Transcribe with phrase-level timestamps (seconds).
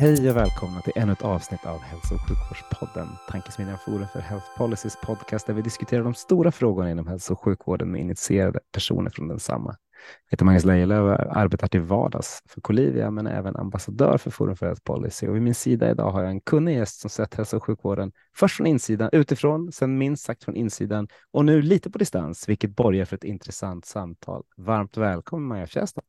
[0.00, 4.46] Hej och välkomna till ännu ett avsnitt av Hälso och sjukvårdspodden, Tankesmedjan Forum för Health
[4.58, 9.10] Policies podcast där vi diskuterar de stora frågorna inom hälso och sjukvården med initierade personer
[9.10, 9.76] från densamma.
[10.24, 14.30] Jag heter Magnus Lejelöw och arbetar till vardags för Colivia men är även ambassadör för
[14.30, 17.10] Forum för Health Policy och vid min sida idag har jag en kunnig gäst som
[17.10, 21.62] sett hälso och sjukvården först från insidan, utifrån, sen minst sagt från insidan och nu
[21.62, 24.42] lite på distans, vilket borgar för ett intressant samtal.
[24.56, 26.02] Varmt välkommen Maja Fjästad.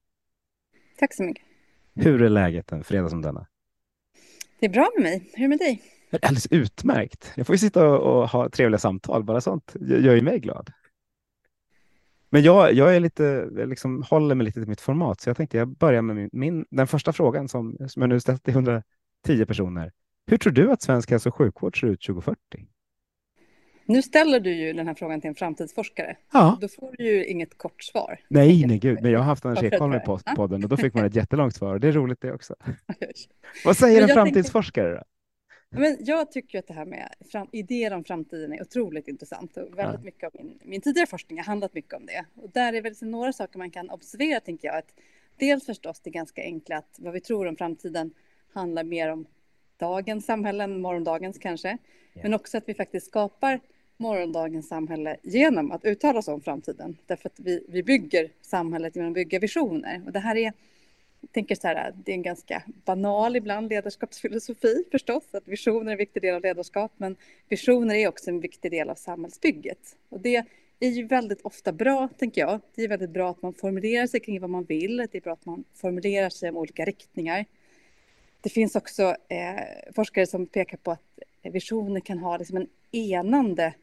[0.99, 1.45] Tack så mycket.
[1.95, 3.47] Hur är läget en fredag som denna?
[4.61, 5.31] Det är bra med mig.
[5.33, 5.81] Hur är det med dig?
[6.21, 7.31] Alldeles utmärkt.
[7.35, 10.71] Jag får ju sitta och, ha trevliga samtal, bara sånt gör ju mig glad.
[12.29, 13.23] Men jag, jag är lite,
[13.57, 16.29] jag liksom håller mig lite till mitt format, så jag tänkte jag börjar med min,
[16.33, 18.83] min, den första frågan som, som jag nu ställt till 110
[19.47, 19.91] personer.
[20.27, 22.39] Hur tror du att svensk hälso och sjukvård ser ut 2040?
[23.91, 26.17] Nu ställer du ju den här frågan till en framtidsforskare.
[26.33, 26.57] Ja.
[26.61, 28.19] Då får du ju inget kort svar.
[28.27, 29.99] Nej, nej gud, men jag har haft Anders Ekholm i
[30.35, 31.79] podden och då fick man ett jättelångt svar.
[31.79, 32.55] Det är roligt det också.
[33.65, 35.03] Vad säger en framtidsforskare då?
[35.69, 39.77] Men jag tycker att det här med fram, idéer om framtiden är otroligt intressant och
[39.77, 40.05] väldigt Ja.
[40.05, 42.25] mycket av min, min tidigare forskning har handlat mycket om det.
[42.35, 44.77] Och där är väl så några saker man kan observera, tänker jag.
[44.77, 44.93] Att
[45.39, 48.13] dels förstås det ganska enkla att vad vi tror om framtiden
[48.53, 49.25] handlar mer om
[49.77, 51.77] dagens samhälle än morgondagens kanske.
[52.13, 52.19] Ja.
[52.23, 53.59] Men också att vi faktiskt skapar
[54.01, 56.97] morgondagens samhälle genom att uttala oss om framtiden.
[57.05, 60.01] Därför att vi, vi bygger samhället genom att bygga visioner.
[60.05, 60.53] Och det här är,
[61.21, 65.91] jag tänker så här, det är en ganska banal ibland ledarskapsfilosofi förstås, att visioner är
[65.91, 67.15] en viktig del av ledarskap, men
[67.49, 69.95] visioner är också en viktig del av samhällsbygget.
[70.09, 70.45] Och det
[70.79, 72.59] är ju väldigt ofta bra, tänker jag.
[72.75, 74.97] Det är väldigt bra att man formulerar sig kring vad man vill.
[74.97, 77.45] Det är bra att man formulerar sig om olika riktningar.
[78.41, 83.73] Det finns också eh, forskare som pekar på att visioner kan ha liksom en enande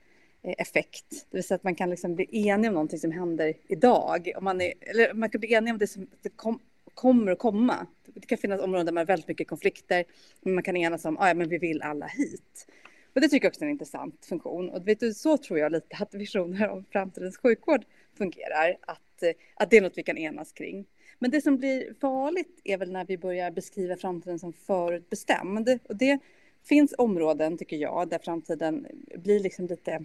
[0.43, 1.27] Eh, effekt.
[1.31, 4.33] Det vill säga att man kan liksom bli enig om någonting som händer idag.
[4.37, 6.61] Om man, är, eller man kan bli enig om det som det kom,
[6.95, 7.87] kommer att komma.
[8.07, 10.05] Det kan finnas områden där man har väldigt mycket konflikter,
[10.41, 12.67] men man kan enas om att ah, ja, men vi vill alla hit.
[13.15, 14.71] Och det tycker jag också är en intressant funktion.
[14.71, 17.85] Och vet du, så tror jag lite att visioner om framtidens sjukvård
[18.19, 18.77] fungerar.
[18.81, 20.87] Att, eh, att det är något vi kan enas kring.
[21.19, 25.79] Men det som blir farligt är väl när vi börjar beskriva framtiden som förutbestämd.
[25.89, 26.19] Och det
[26.65, 30.05] finns områden, tycker jag, där framtiden blir liksom lite,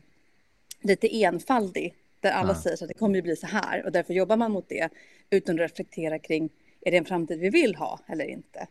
[0.84, 1.94] lite enfaldig.
[2.20, 2.62] Där alla Ja.
[2.62, 4.90] säger att det kommer ju bli så här och därför jobbar man mot det
[5.30, 6.50] utan att reflektera kring
[6.82, 8.68] är det en framtid vi vill ha eller inte.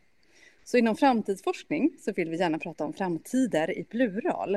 [0.65, 4.55] Så inom framtidsforskning så vill vi gärna prata om framtider i plural.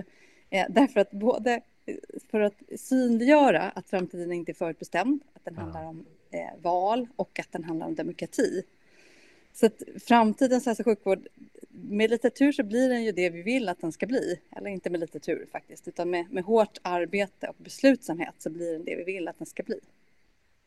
[0.50, 1.96] Eh, därför att både eh,
[2.32, 7.40] för att synliggöra att framtiden inte är förutbestämd, att den handlar om eh, val och
[7.40, 8.64] att den handlar om demokrati.
[9.54, 11.28] Så att framtidens hälso och sjukvård,
[11.82, 14.40] med lite tur så blir den ju det vi vill att den ska bli.
[14.52, 18.74] Eller inte med lite tur faktiskt, utan med, med hårt arbete och beslutsamhet så blir
[18.74, 19.80] den det vi vill att den ska bli.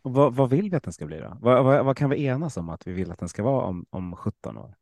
[0.03, 1.37] Och vad, vad vill vi att den ska bli då?
[1.41, 3.87] Vad, vad, vad kan vi enas om att vi vill att den ska vara om,
[3.91, 4.75] om 17 år?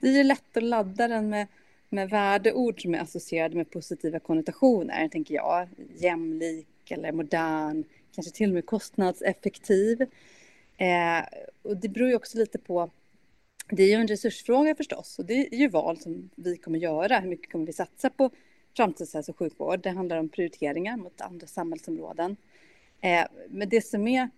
[0.00, 1.46] Det är ju lätt att ladda den med,
[1.88, 5.68] med värdeord som är associerade med positiva konnotationer, tänker jag.
[5.96, 7.84] Jämlik eller modern,
[8.14, 10.02] kanske till och med kostnadseffektiv.
[10.76, 11.24] Eh,
[11.62, 12.90] och det beror ju också lite på,
[13.70, 17.18] det är ju en resursfråga förstås, och det är ju val som vi kommer göra.
[17.18, 18.30] Hur mycket kommer vi satsa på
[18.76, 19.80] framtidens hälso och sjukvård?
[19.82, 22.36] Det handlar om prioriteringar mot andra samhällsområden.
[23.00, 24.30] Eh, men det som är,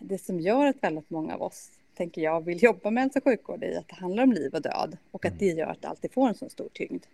[0.00, 3.24] det som gör att väldigt många av oss tänker jag, vill jobba med hälso och
[3.24, 5.88] sjukvård i att det handlar om liv och död och att det gör att det
[5.88, 7.04] alltid får en så stor tyngd.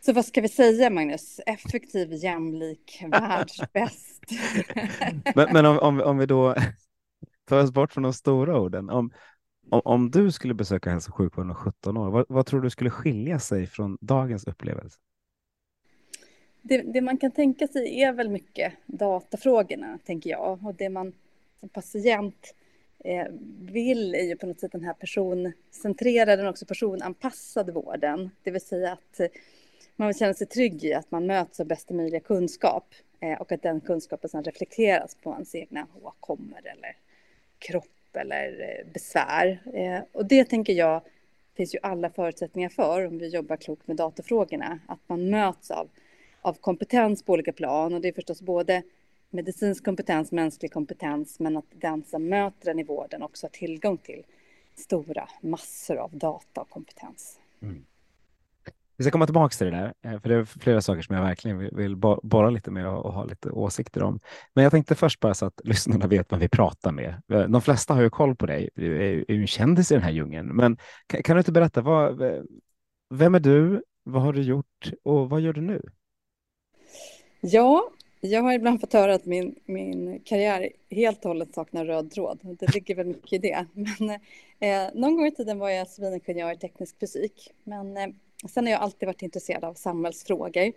[0.00, 1.40] Så vad ska vi säga, Magnus?
[1.46, 4.22] Effektiv, jämlik, världsbäst.
[5.34, 6.54] Men, men om, om, om vi då
[7.44, 8.90] tar oss bort från de stora orden.
[8.90, 9.10] Om,
[9.68, 12.70] om, om du skulle besöka hälso och sjukvården om 17 år, vad, vad tror du
[12.70, 14.98] skulle skilja sig från dagens upplevelse?
[16.62, 20.66] Det, det man kan tänka sig är väl mycket datafrågorna, tänker jag.
[20.66, 21.12] Och det man
[21.60, 22.54] som patient
[22.98, 23.26] eh,
[23.60, 28.30] vill är ju på något sätt den här personcentrerade men också personanpassade vården.
[28.42, 29.26] Det vill säga att eh,
[29.96, 33.52] man vill känna sig trygg i att man möts av bästa möjliga kunskap eh, och
[33.52, 36.96] att den kunskapen sedan reflekteras på ens egna åkommor eller
[37.58, 39.58] kropp eller eh, besvär.
[39.74, 41.02] Eh, och det tänker jag
[41.56, 44.78] finns ju alla förutsättningar för om vi jobbar klokt med datafrågorna.
[44.86, 45.88] Att man möts av,
[46.40, 48.82] av kompetens på olika plan och det är förstås både
[49.30, 53.96] medicinsk kompetens, mänsklig kompetens, men att den som möter den i vården också har tillgång
[53.96, 54.24] till
[54.74, 57.40] stora massor av data och kompetens.
[57.62, 57.84] Mm.
[58.96, 61.22] Vi ska komma tillbaka till det där, eh, för det är flera saker som jag
[61.22, 64.20] verkligen vill borra lite med och ha lite åsikter om.
[64.54, 67.22] Men jag tänkte först bara så att lyssnarna vet vad vi pratar med.
[67.32, 70.02] Eh, de flesta har ju koll på dig, du är ju en kändis i den
[70.02, 70.48] här djungeln.
[70.56, 70.76] Men
[71.06, 72.22] kan, du inte berätta, vad,
[73.14, 75.82] vem är du, vad har du gjort och vad gör du nu?
[77.40, 77.90] Ja,
[78.20, 82.56] jag har ibland fått höra att min, min karriär helt och hållet saknar röd tråd.
[82.60, 83.66] Det ligger väl mycket i det.
[83.98, 84.10] Men,
[84.60, 87.50] eh, någon gång i tiden var jag civilingenjör i teknisk fysik.
[87.64, 88.06] Men eh,
[88.48, 90.72] sen har jag alltid varit intresserad av samhällsfrågor.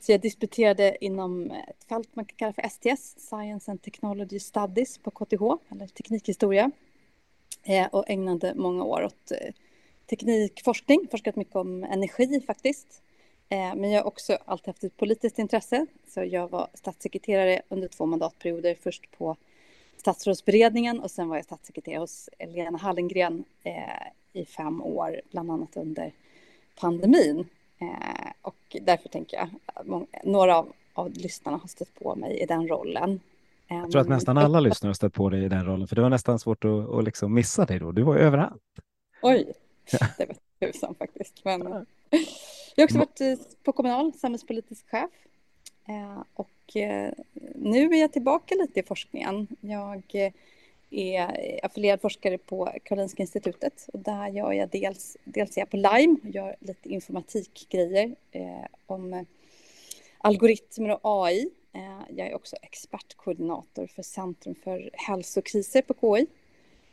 [0.00, 4.98] Så jag disputerade inom ett fält man kan kalla för STS, Science and Technology Studies
[4.98, 6.70] på KTH, eller teknikhistoria.
[7.62, 9.54] Eh, och ägnade många år åt eh,
[10.06, 13.02] teknikforskning, forskat mycket om energi faktiskt.
[13.48, 15.86] Eh, men jag har också alltid haft ett politiskt intresse.
[16.08, 18.76] Så jag var statssekreterare under två mandatperioder.
[18.82, 19.36] Först på
[19.96, 25.76] statsrådsberedningen och sen var jag statssekreterare hos Lena Hallengren eh, i fem år, bland annat
[25.76, 26.12] under
[26.80, 27.48] pandemin.
[27.78, 29.86] Eh, och därför tänker jag att
[30.24, 33.20] några av, av lyssnarna har stött på mig i den rollen.
[33.68, 36.02] Jag tror att nästan alla lyssnare har stött på dig i den rollen, för det
[36.02, 37.92] var nästan svårt att, att liksom missa dig då.
[37.92, 38.62] Du var överallt.
[39.22, 39.52] Oj,
[40.18, 41.44] det vet tusan faktiskt.
[41.44, 41.86] Men...
[42.74, 45.10] Jag har också varit eh, på Kommunal, samhällspolitisk chef.
[45.88, 47.12] Eh, och eh,
[47.54, 49.46] nu är jag tillbaka lite i forskningen.
[49.60, 50.32] Jag
[50.90, 55.76] är affilierad forskare på Karolinska institutet och där gör jag dels, dels är jag på
[55.76, 59.22] Lime och gör lite informatikgrejer eh, om eh,
[60.18, 61.50] algoritmer och AI.
[61.72, 66.26] Eh, jag är också expertkoordinator för Centrum för hälsokriser på KI.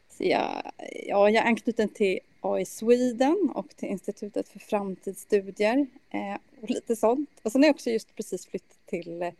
[0.10, 0.72] Så jag,
[1.06, 6.96] ja, jag är anknuten till AI Sweden och till Institutet för framtidsstudier eh, och lite
[6.96, 7.30] sånt.
[7.44, 9.34] Och sen har jag också just precis flyttat till eh,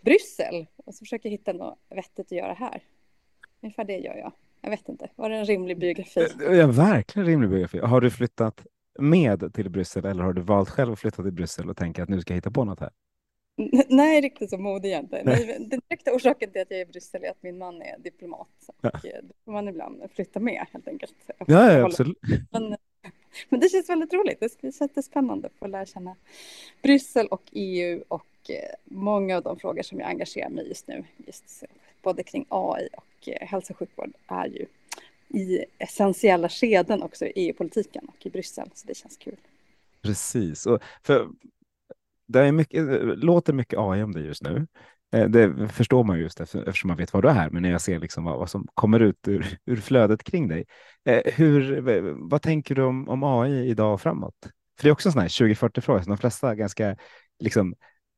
[0.00, 2.82] Bryssel och så försöker jag hitta något vettigt att göra här.
[3.64, 4.32] Ungefär det gör jag.
[4.60, 6.26] Jag vet inte, var det en rimlig biografi?
[6.38, 7.78] Ja, verkligen rimlig biografi.
[7.78, 8.66] Har du flyttat
[8.98, 12.08] med till Bryssel eller har du valt själv att flytta till Bryssel och tänka att
[12.08, 12.90] nu ska jag hitta på något här?
[13.88, 15.22] Nej, riktigt så modig jag inte.
[15.58, 18.48] Den direkta orsaken till att jag är i Bryssel är att min man är diplomat.
[18.66, 18.90] Och ja.
[18.90, 21.14] Eh, då får man ibland flytta med helt enkelt.
[21.26, 22.18] Ja, ja absolut.
[22.50, 22.76] Men,
[23.48, 24.40] men, det känns väldigt roligt.
[24.40, 26.16] Det känns jättespännande att få lära känna
[26.82, 30.88] Bryssel och EU och eh, många av de frågor som jag engagerar mig i just
[30.88, 31.64] nu, just
[32.02, 34.66] både kring AI och Eh, hälso och sjukvård, är ju
[35.40, 39.36] i essentiella skeden också i EU-politiken och i Bryssel, så det känns kul.
[40.02, 41.28] Precis, och för
[42.28, 44.66] det är mycket, eh, låter mycket AI om det just nu.
[45.16, 47.98] Eh, det förstår man just eftersom man vet vad du är, men när jag ser
[47.98, 50.64] liksom vad, vad som kommer ut ur, ur flödet kring dig.
[51.24, 51.80] Hur,
[52.30, 54.34] vad tänker du om, om AI idag och framåt?
[54.78, 56.96] För det är också en sån här 2040-fråga som de flesta ganska
[57.40, 57.74] liksom,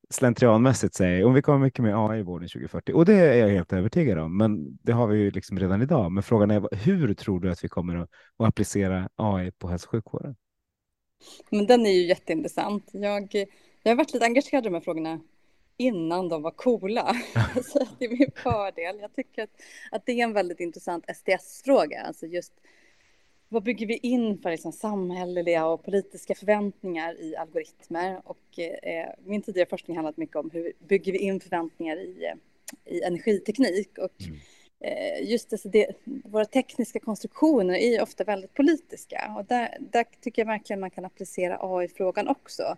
[0.09, 3.49] slentrianmässigt säger om vi kommer mycket med AI i vården 2040 och det är jag
[3.49, 4.37] helt övertygad om.
[4.37, 6.11] Men det har vi ju liksom redan idag.
[6.11, 9.87] Men frågan är hur tror du att vi kommer att, att applicera AI på hälso
[9.87, 10.35] och sjukvården?
[11.49, 12.89] Men den är ju jätteintressant.
[12.91, 13.45] Jag
[13.87, 15.19] jag har varit lite engagerad i de här frågorna
[15.77, 17.15] innan de var coola.
[17.63, 18.99] Så det är min fördel.
[18.99, 19.49] Jag tycker att,
[19.91, 22.01] att det är en väldigt intressant STS-fråga.
[22.01, 22.53] Alltså just
[23.49, 28.21] vad bygger vi in för liksom samhälleliga och politiska förväntningar i algoritmer?
[28.23, 32.33] Och eh, min tidigare forskning har handlat mycket om hur bygger vi in förväntningar i,
[32.85, 33.97] i energiteknik?
[33.97, 34.37] Och mm.
[34.79, 39.35] eh, just det, det, våra tekniska konstruktioner är ofta väldigt politiska.
[39.37, 42.77] Och där, där tycker jag verkligen man kan applicera AI-frågan också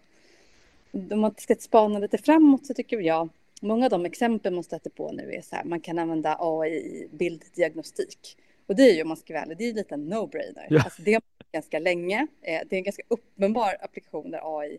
[0.92, 3.30] om man ska spana lite framåt så tycker jag
[3.62, 6.72] många av de exempel man stöter på nu är så här, man kan använda AI
[6.72, 8.38] i bilddiagnostik.
[8.70, 10.68] Och det är ju, om man ska vara ärlig, det är lite en no-brainer.
[10.70, 10.82] Ja.
[10.84, 11.22] Alltså det har
[11.52, 12.28] ganska länge.
[12.42, 14.78] Eh, det är en ganska uppenbar applikation där AI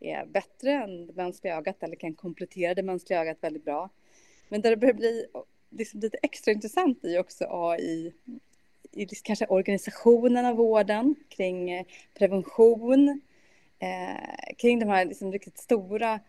[0.00, 3.90] är bättre än det mänskliga ögat eller kan komplettera det mänskliga ögat väldigt bra.
[4.48, 5.26] Men där det börjar bli
[5.70, 8.12] liksom lite extra intressant är också AI
[8.92, 13.20] i kanske organisationen av vården, kring eh, prevention,
[13.78, 16.20] eh, kring de här liksom riktigt stora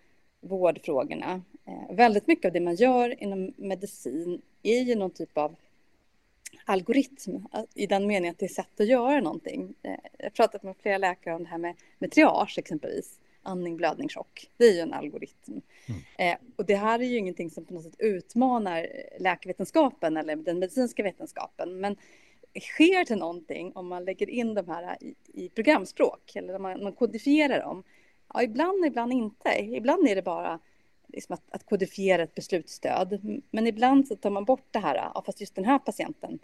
[0.41, 1.41] vårdfrågorna.
[1.65, 5.55] Eh, väldigt mycket av det man gör inom medicin är ju någon typ av
[6.65, 9.75] algoritm i den meningen att det är sätt att göra någonting.
[9.83, 13.19] Eh, jag har pratat med flera läkare om det här med, med triage exempelvis.
[13.43, 14.49] Andning, blödning, chock.
[14.57, 15.61] Det är ju en algoritm.
[15.87, 16.01] Mm.
[16.17, 18.87] Eh, och det här är ju ingenting som på något sätt utmanar
[19.19, 21.79] läkarvetenskapen eller den medicinska vetenskapen.
[21.79, 21.95] Men
[22.59, 26.83] sker det någonting om man lägger in de här i, i programspråk eller om man,
[26.83, 27.83] man kodifierar dem?
[28.33, 29.49] Ja, ibland, ibland inte.
[29.59, 30.59] Ibland är det bara
[31.13, 33.41] liksom att, att kodifiera ett beslutsstöd.
[33.51, 36.39] Men ibland så tar man bort det här, ja, fast just den här patienten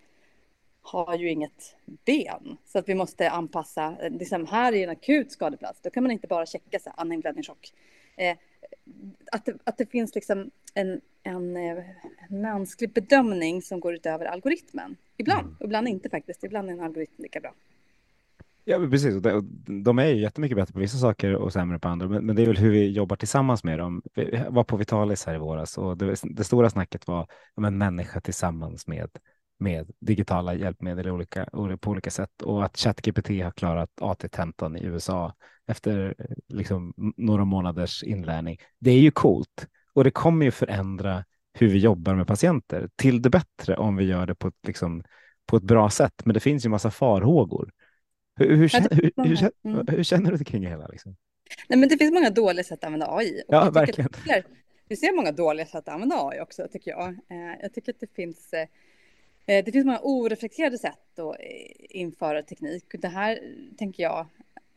[0.82, 2.58] har ju inget ben.
[2.66, 6.28] Så att vi måste anpassa, liksom här är en akut skadeplats, då kan man inte
[6.28, 7.74] bara checka så här, andning, blödning, chock.
[8.18, 8.38] Eh,
[9.32, 11.84] att, det, att det finns liksom en, en, en
[12.30, 14.98] mänsklig bedömning som går utöver algoritmen.
[15.18, 15.58] Ibland, mm.
[15.62, 16.44] ibland inte faktiskt.
[16.44, 17.54] Ibland är en algoritm lika bra.
[18.68, 19.16] Ja, precis.
[19.84, 22.48] De är ju jättemycket bättre på vissa saker och sämre på andra, men det är
[22.48, 24.02] väl hur vi jobbar tillsammans med dem.
[24.16, 27.78] Vi var på Vitalis här i våras och det, det stora snacket var om en
[27.78, 29.10] människa tillsammans med,
[29.60, 31.46] med digitala hjälpmedel olika,
[31.82, 35.34] på olika sätt och att ChatGPT har klarat AT-tentan i USA
[35.68, 36.16] efter
[36.48, 38.58] liksom några månaders inlärning.
[38.80, 43.22] Det är ju coolt och det kommer ju förändra hur vi jobbar med patienter till
[43.22, 45.04] det bättre om vi gör det på ett, liksom,
[45.46, 46.22] på ett bra sätt.
[46.26, 47.72] Men det finns ju massa farhågor.
[48.36, 49.88] Hur, hur, känner, hur, hur, mm.
[49.88, 50.88] hur känner du kring det hela?
[50.88, 51.16] Liksom?
[51.68, 53.44] Nej, men det finns många dåliga sätt att använda AI.
[53.48, 54.10] ja, verkligen.
[54.88, 57.08] vi ser många dåliga sätt att använda AI också, tycker jag.
[57.08, 58.68] Eh, jag tycker att det finns, eh,
[59.46, 61.36] det finns många oreflekterade sätt att
[61.90, 62.86] införa teknik.
[63.02, 63.40] Det här
[63.78, 64.28] tänker jag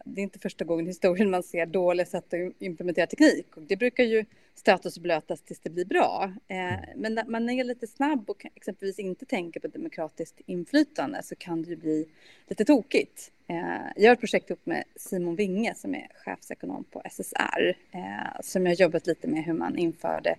[0.05, 3.57] det är inte första gången i historien man ser dåliga sätt att implementera teknik.
[3.57, 4.25] Och det brukar ju
[4.55, 6.33] stötas och blötas tills det blir bra.
[6.49, 6.81] Eh, mm.
[6.97, 11.63] men när man är lite snabb och exempelvis inte tänker på demokratiskt inflytande så kan
[11.63, 12.09] det ju bli
[12.49, 13.33] lite tokigt.
[13.47, 13.57] Eh,
[13.97, 18.67] jag har ett projekt ihop med Simon Winge som är chefsekonom på SSR eh, som
[18.67, 20.37] jag har jobbat lite med hur man införde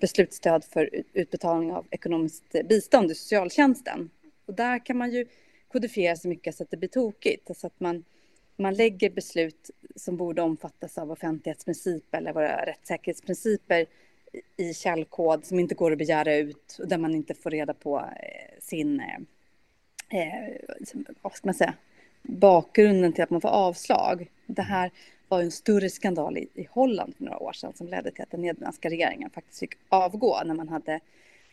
[0.00, 4.10] beslutsstöd för utbetalning av ekonomiskt bistånd i socialtjänsten.
[4.46, 5.26] Och där kan man ju
[5.68, 7.56] kodifiera så mycket så att det blir tokigt.
[7.56, 8.04] Så att man
[8.58, 13.86] man lägger beslut som borde omfattas av offentlighetsprincip eller våra rättssäkerhetsprinciper
[14.56, 17.98] i källkod som inte går att begära ut och där man inte får reda på
[17.98, 20.56] eh, sin, eh, eh
[21.22, 21.74] vad ska man säga,
[22.22, 24.30] bakgrunden till att man får avslag.
[24.46, 24.90] Det här
[25.28, 28.30] var en större skandal i, i Holland för några år sedan som ledde till att
[28.30, 31.00] den nederländska regeringen faktiskt fick avgå när man hade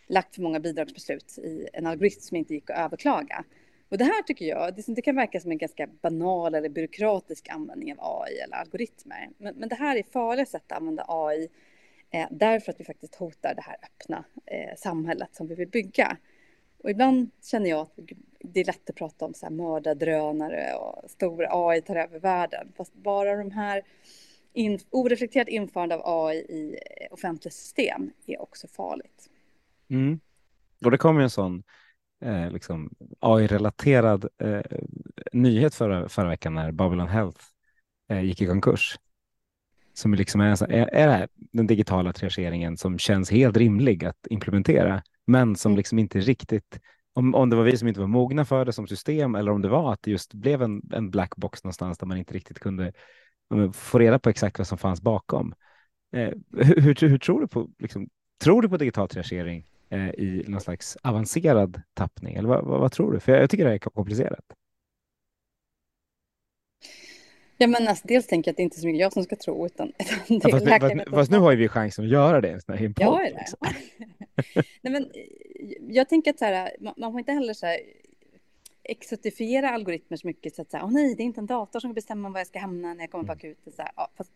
[0.07, 3.43] lagt för många bidragsbeslut i en algoritm som inte gick att överklaga.
[3.96, 7.96] Och det här tycker jag, det, kan verka som en ganska banal eller byråkratisk användning
[7.98, 9.30] av AI eller algoritmer.
[9.38, 11.50] Men, men det här är farliga sätt att använda AI
[12.12, 16.18] eh, därför att vi faktiskt hotar det här öppna eh, samhället som vi vill bygga.
[16.84, 18.00] Och ibland känner jag att
[18.40, 22.72] det är lätt att prata om så här mördardrönare och stora AI tar över världen.
[22.78, 23.82] Fast bara de här
[24.54, 29.30] in, oreflekterat införande av AI i eh, offentliga system är också farligt.
[29.90, 30.20] Mm.
[30.86, 31.64] Och det kommer en sån
[32.22, 34.62] eh, liksom AI-relaterad eh,
[35.34, 37.41] nyhet förra, förra veckan när Babylon Health
[38.10, 39.00] eh, gick i konkurs.
[39.93, 45.03] Som liksom är, är, är det den digitala triageringen som känns helt rimlig att implementera,
[45.27, 45.77] men som mm.
[45.77, 46.79] liksom inte riktigt
[47.13, 49.62] om, om det var vi som inte var mogna för det som system eller om
[49.62, 52.60] det var att det just blev en, en black box någonstans där man inte riktigt
[52.60, 52.93] kunde
[53.74, 55.53] få reda på exakt vad som fanns bakom.
[56.13, 58.10] Eh, hur, hur, hur, tror du på, liksom,
[58.43, 59.65] tror du på digital triagering
[59.96, 62.36] i någon slags avancerad tappning?
[62.36, 63.20] Eller vad, vad, vad, tror du?
[63.20, 64.46] För jag, jag tycker det är komplicerat.
[67.58, 69.36] Ja, men alltså, dels tänker jag att det inte är så mycket jag som ska
[69.36, 69.88] tro, utan,
[70.30, 72.50] utan ja, fast, fast, fast, nu har ju vi chansen att göra det.
[72.50, 73.38] En här ja, det.
[73.38, 73.60] Liksom.
[74.82, 75.12] Nej, men,
[75.90, 77.80] jag tänker att så här, man, man får inte heller så här,
[78.84, 81.94] exotifiera algoritmer så mycket så att säga, åh nej, det är inte en dator som
[81.94, 83.38] bestämmer var jag ska hamna när jag kommer på mm.
[83.38, 83.74] akuten.
[83.74, 84.32] Så här, ja, fast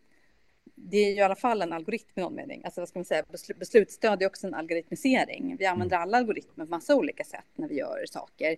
[0.81, 2.61] det är ju i alla fall en algoritm i någon mening.
[2.65, 3.23] Alltså vad ska man säga,
[3.59, 5.55] beslutsstöd är också en algoritmisering.
[5.59, 6.03] Vi använder mm.
[6.03, 8.57] alla algoritmer på massa olika sätt när vi gör saker.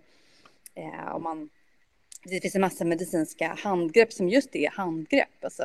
[0.74, 1.50] Eh, och man,
[2.24, 5.64] det finns en massa medicinska handgrepp som just är handgrepp, alltså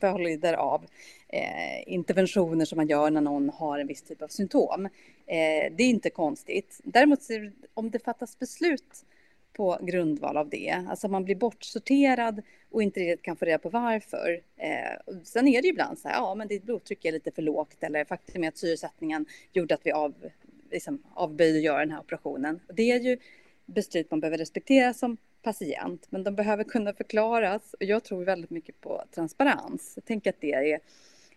[0.00, 0.86] följder av
[1.28, 4.86] eh, interventioner som man gör när någon har en viss typ av symptom.
[5.26, 6.80] Eh, det är inte konstigt.
[6.84, 7.20] Däremot
[7.74, 9.04] om det fattas beslut
[9.52, 10.84] på grundval av det.
[10.88, 14.40] Alltså man blir bortsorterad och inte riktigt kan få reda på varför.
[14.56, 17.42] Eh, sen är det ju ibland så här, ja men ditt blodtryck är lite för
[17.42, 20.14] lågt eller faktum är att syresättningen gjorde att vi av,
[20.70, 22.60] liksom, avböjde att göra den här operationen.
[22.74, 23.18] Det är ju
[23.66, 28.50] beslut man behöver respektera som patient, men de behöver kunna förklaras och jag tror väldigt
[28.50, 29.92] mycket på transparens.
[29.94, 30.80] Jag tänker att det är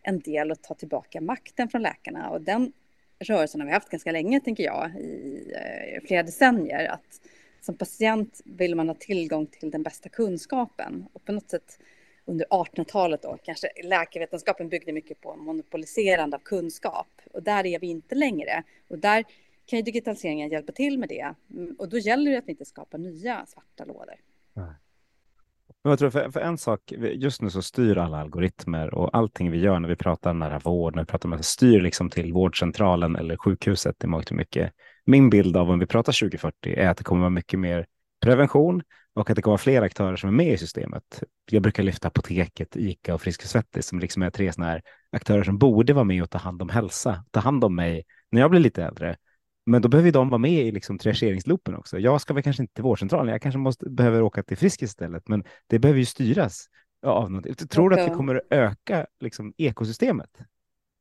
[0.01, 2.73] en del att ta tillbaka makten från läkarna och den
[3.19, 6.87] rörelsen har vi haft ganska länge, tänker jag, i eh, flera decennier.
[6.87, 7.21] Att
[7.65, 11.07] som patient vill man ha tillgång till den bästa kunskapen.
[11.13, 11.79] Och på något sätt
[12.25, 17.07] under 1800-talet då, kanske läkarvetenskapen byggde mycket på monopoliserande av kunskap.
[17.33, 18.63] Och där är vi inte längre.
[18.87, 19.23] Och där
[19.65, 21.33] kan ju digitaliseringen hjälpa till med det.
[21.53, 24.15] Mm, och då gäller det att vi inte skapar nya svarta lådor.
[25.83, 29.51] Men jag tror för, för, en sak, just nu så styr alla algoritmer och allting
[29.51, 33.15] vi gör när vi pratar nära vård, när vi pratar med styr liksom till vårdcentralen
[33.15, 34.73] eller sjukhuset i mångt och mycket.
[35.05, 37.85] Min bild av om vi pratar 2040 är att det kommer vara mycket mer
[38.21, 38.81] prevention
[39.13, 41.23] och att det kommer vara fler aktörer som är med i systemet.
[41.51, 44.81] Jag brukar lyfta Apoteket, ICA och Frisk och Svettis som liksom är tre sådana här
[45.11, 48.41] aktörer som borde vara med och ta hand om hälsa, ta hand om mig när
[48.41, 49.15] jag blir lite äldre
[49.65, 51.99] men då behöver de vara med i liksom triageringsloopen också.
[51.99, 55.27] Jag ska väl kanske inte till vårdcentralen, jag kanske måste, behöver åka till Friskis istället,
[55.27, 56.65] men det behöver ju styras
[57.05, 57.69] av något.
[57.69, 60.29] Tror du att vi kommer att öka liksom, ekosystemet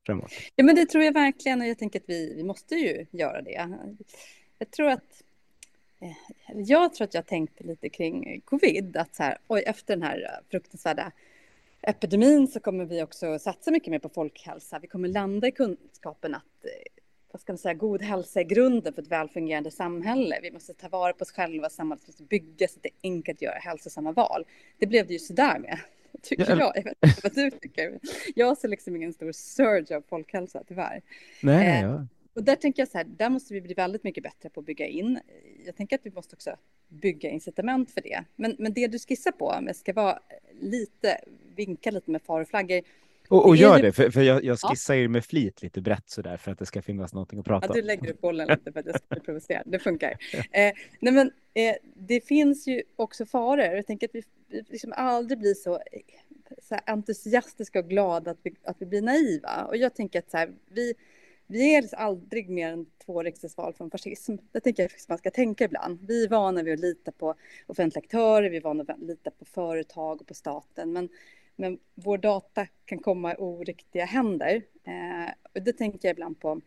[0.07, 0.33] framåt?
[0.57, 3.43] Ja, men det tror jag verkligen och jag tänker att vi, vi måste ju göra
[3.43, 3.69] det.
[4.59, 5.23] Jag tror att
[6.01, 6.17] eh,
[6.55, 10.41] jag tror att jag tänkte lite kring covid, att så här, oj, efter den här
[10.51, 11.13] fruktansvärda
[11.83, 14.79] epidemin så kommer vi också satsa mycket mer på folkhälsa.
[14.79, 16.71] Vi kommer landa i kunskapen att eh,
[17.35, 20.39] vad ska man säga, god hälsa är grunden för ett välfungerande samhälle.
[20.43, 23.39] Vi måste ta vara på oss själva, samhället måste byggas så att det är enkelt
[23.39, 24.45] att göra hälsosamma val.
[24.79, 25.81] Det blev det ju sådär med,
[26.23, 26.73] tycker jag.
[26.77, 27.99] Jag vet inte vad du tycker.
[28.35, 31.03] Jag ser liksom ingen stor surge av folkhälsa, tyvärr.
[31.41, 32.07] Nej, eh, ja.
[32.35, 34.67] Och där tänker jag så här, där måste vi bli väldigt mycket bättre på att
[34.67, 35.21] bygga in.
[35.67, 36.57] Jag tänker att vi måste också
[36.89, 38.25] bygga incitament för det.
[38.37, 40.19] Men, men det du skissar på, om jag ska vara
[40.61, 41.21] lite,
[41.57, 42.83] vinka lite med faroflaggor,
[43.29, 46.23] och, och gör det, för, för jag, jag skissar ju med flit lite brett så
[46.23, 47.73] där för att det ska finnas någonting att prata om.
[47.77, 49.63] Ja, du lägger upp bollen lite för att jag ska bli provocerad.
[49.67, 50.11] Det funkar.
[50.33, 53.65] Eh, nej, men eh, det finns ju också faror.
[53.65, 54.23] Jag tänker att vi
[54.69, 55.81] liksom aldrig blir så,
[56.63, 59.65] så entusiastiska och glada att vi, att vi blir naiva.
[59.65, 60.95] Och jag tänker att så här, vi,
[61.47, 64.37] vi är liksom aldrig mer än två riksdagsval från fascism.
[64.53, 65.99] Det tänker jag att man ska tänka ibland.
[66.07, 67.35] Vi är vana vid att lita på
[67.67, 70.93] offentliga aktörer, vi är vana vid att lita på företag och på staten.
[70.93, 71.09] Men
[71.57, 74.63] men vår data kan komma i oriktiga händer.
[74.85, 76.61] Eh, och det tänker jag ibland på.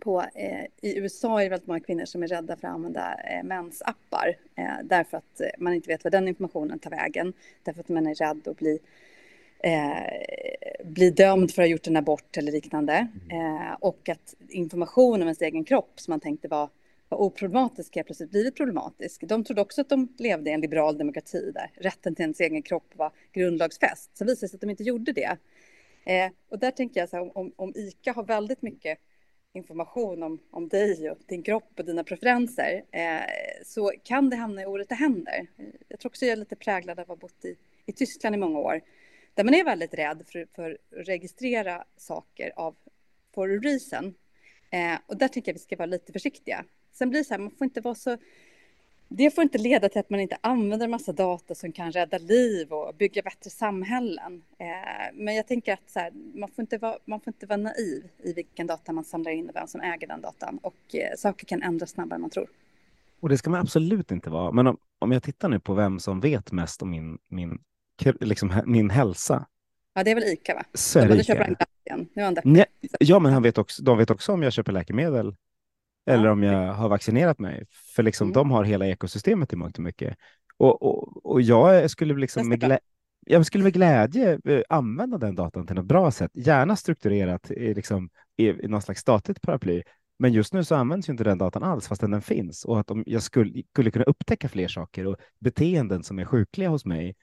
[0.00, 3.14] på eh, I USA är det väldigt många kvinnor som är rädda för att använda
[3.14, 7.32] eh, mensappar eh, därför att man inte vet vad den informationen tar vägen.
[7.62, 8.78] Därför att man är rädd att bli
[9.58, 13.08] eh, bli dömd för att ha gjort en abort eller liknande.
[13.30, 13.56] Mm.
[13.56, 16.68] Eh, och att information om ens egen kropp som man tänkte var
[17.10, 19.20] var oproblematisk helt plötsligt blivit problematisk.
[19.26, 22.62] De trodde också att de levde i en liberal demokrati där rätten till ens egen
[22.62, 24.16] kropp var grundlagsfäst.
[24.16, 25.36] Så visade det sig att de inte gjorde det.
[26.04, 28.98] Eh, och där tänker jag så här, om, om ICA har väldigt mycket
[29.52, 33.20] information om, om dig och din kropp och dina preferenser eh,
[33.64, 35.46] så kan det hamna i orätta händer.
[35.88, 38.38] Jag tror också jag är lite präglad av att ha bott i, i Tyskland i
[38.38, 38.80] många år
[39.34, 42.76] där man är väldigt rädd för, för att registrera saker av
[43.34, 44.14] for a reason.
[44.70, 46.64] Eh, och där tycker jag vi ska vara lite försiktiga.
[46.92, 48.16] Sen blir det så här, man får inte vara så...
[49.12, 52.18] Det får inte leda till att man inte använder en massa data som kan rädda
[52.18, 54.42] liv och bygga bättre samhällen.
[54.58, 54.66] Eh,
[55.14, 58.04] men jag tänker att så här, man, får inte vara, man får inte vara naiv
[58.22, 60.58] i vilken data man samlar in och vem som äger den datan.
[60.62, 62.46] Och eh, saker kan ändras snabbare än man tror.
[63.20, 64.52] Och det ska man absolut inte vara.
[64.52, 67.58] Men om, om jag tittar nu på vem som vet mest om min, min,
[68.20, 69.46] liksom, min hälsa.
[69.94, 70.64] Ja, det är väl ICA, va?
[70.74, 71.56] Så är det Ica.
[72.14, 72.64] Nu är han
[73.00, 75.34] ja, men han vet också, de vet också om jag köper läkemedel
[76.06, 77.66] eller om jag har vaccinerat mig.
[77.94, 78.32] För liksom, mm.
[78.34, 80.16] de har hela ekosystemet i mångt och mycket.
[80.56, 82.78] Och, och, och jag skulle liksom med, glä
[83.26, 87.74] jag skulle med glädje eh, använda den datan till något bra sätt, gärna strukturerat i,
[87.74, 89.82] liksom, i, i någon slags statligt paraply.
[90.18, 93.04] Men just nu så används inte den datan alls fastän den finns och att om
[93.06, 97.16] jag skulle, skulle kunna upptäcka fler saker och beteenden som är sjukliga hos mig.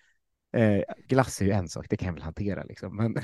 [0.53, 2.95] Eh, glass är ju en sak, det kan jag väl hantera liksom.
[2.95, 3.15] Men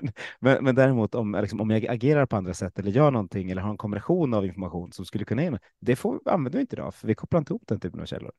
[0.38, 3.62] men, men däremot om, liksom, om jag agerar på andra sätt eller gör någonting eller
[3.62, 6.76] har en kombination av information som skulle kunna ge mig, det får, använder vi inte
[6.76, 8.32] idag, för vi kopplar inte ihop den typen av källor.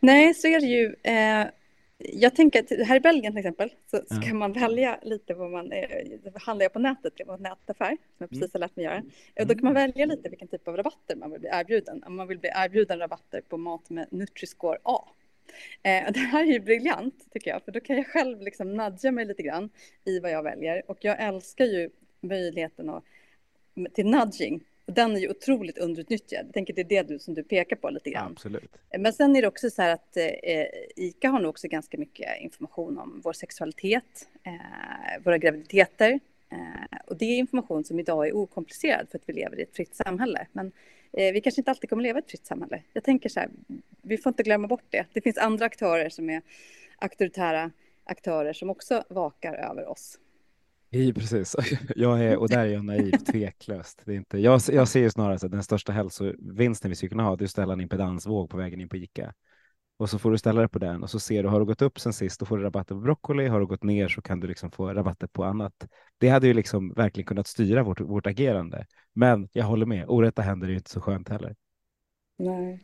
[0.00, 0.94] Nej, så är det ju.
[1.02, 1.46] Eh,
[1.98, 4.34] jag tänker att här i Belgien till exempel så ska ja.
[4.34, 5.88] man välja lite vad man, eh,
[6.34, 8.50] handlar jag på nätet, det var en nätaffär som jag precis mm.
[8.52, 8.96] har lärt mig göra.
[8.96, 9.48] Mm.
[9.48, 12.02] Då kan man välja lite vilken typ av rabatter man vill bli erbjuden.
[12.06, 15.08] Om man vill bli erbjuden rabatter på mat med Nutri-score A
[15.82, 19.12] Eh, det här är ju briljant tycker jag, för då kan jag själv liksom nudga
[19.12, 19.70] mig lite grann
[20.04, 20.82] i vad jag väljer.
[20.86, 23.04] Och jag älskar ju möjligheten att,
[23.94, 24.60] till nudging.
[24.86, 26.46] Den är ju otroligt underutnyttjad.
[26.46, 28.32] Jag tänker det är det du, som du pekar på lite grann.
[28.32, 28.76] Absolut.
[28.90, 30.64] Eh, men sen är det också så här att eh,
[30.96, 36.20] ICA har nog också ganska mycket information om vår sexualitet, eh, våra graviditeter.
[36.52, 39.76] Eh, och det är information som idag är okomplicerad för att vi lever i ett
[39.76, 40.46] fritt samhälle.
[40.52, 40.72] Men
[41.12, 42.82] vi kanske inte alltid kommer leva i ett fritt samhälle.
[42.92, 43.50] Jag tänker så här,
[44.02, 45.06] vi får inte glömma bort det.
[45.12, 46.42] Det finns andra aktörer som är
[46.98, 47.70] auktoritära
[48.04, 50.18] aktörer som också vakar över oss.
[50.90, 51.56] Ja, precis.
[51.96, 54.02] Jag är, och där är jag naiv, tveklöst.
[54.04, 57.22] Det är inte, jag, jag ser ju snarare att den största hälsovinsten vi skulle kunna
[57.22, 59.34] ha, det är att ställa en impedansvåg på vägen in på ICA.
[60.00, 61.82] Och så får du ställa dig på den och så ser du, har du gått
[61.82, 63.46] upp sen sist, då får du rabatter på broccoli.
[63.46, 65.86] Har du gått ner så kan du liksom få rabatter på annat.
[66.18, 68.86] Det hade ju liksom verkligen kunnat styra vårt, vårt agerande.
[69.12, 71.56] Men jag håller med, orätta händer är ju inte så skönt heller.
[72.38, 72.80] Nej.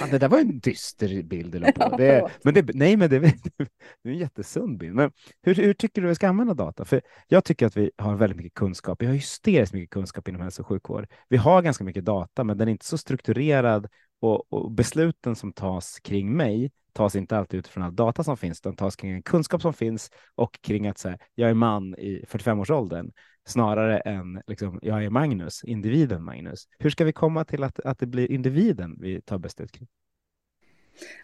[0.00, 1.96] Ja, det där var en dyster bild du på.
[1.98, 3.18] Det, men det, nej, men det,
[4.02, 4.94] det är en jättesund bild.
[4.94, 6.84] Men hur, hur tycker du vi ska använda data?
[6.84, 9.02] För jag tycker att vi har väldigt mycket kunskap.
[9.02, 11.06] Vi har hysteriskt mycket kunskap inom hälso och sjukvård.
[11.28, 13.88] Vi har ganska mycket data, men den är inte så strukturerad
[14.24, 18.60] och, och besluten som tas kring mig tas inte alltid utifrån all data som finns,
[18.60, 21.94] utan tas kring en kunskap som finns och kring att så här, jag är man
[21.98, 23.12] i 45-årsåldern
[23.46, 26.68] snarare än liksom, jag är Magnus, individen Magnus.
[26.78, 29.88] Hur ska vi komma till att, att det blir individen vi tar beslut kring?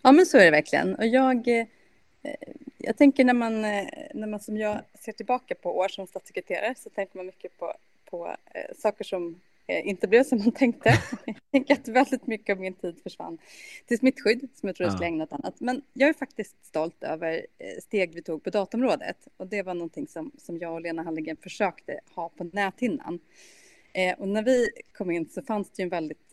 [0.02, 0.94] Ja, men så är det verkligen.
[0.94, 1.66] Och jag, eh,
[2.78, 6.74] jag tänker när man, eh, när man som jag ser tillbaka på år som statssekreterare
[6.76, 7.74] så tänker man mycket på,
[8.10, 9.40] på eh, saker som
[9.85, 10.88] inte blev som man tänkte.
[11.26, 13.38] Jag tänker att väldigt mycket av min tid försvann
[13.87, 15.61] till smittskydd som jag tror jag skulle ägna åt annat.
[15.61, 17.46] Men jag är faktiskt stolt över
[17.83, 21.37] steg vi tog på datområdet och det var någonting som, som jag och Lena Hallengren
[21.37, 23.20] försökte ha på näthinnan.
[24.18, 26.29] och när vi kom in så fanns det ju en väldigt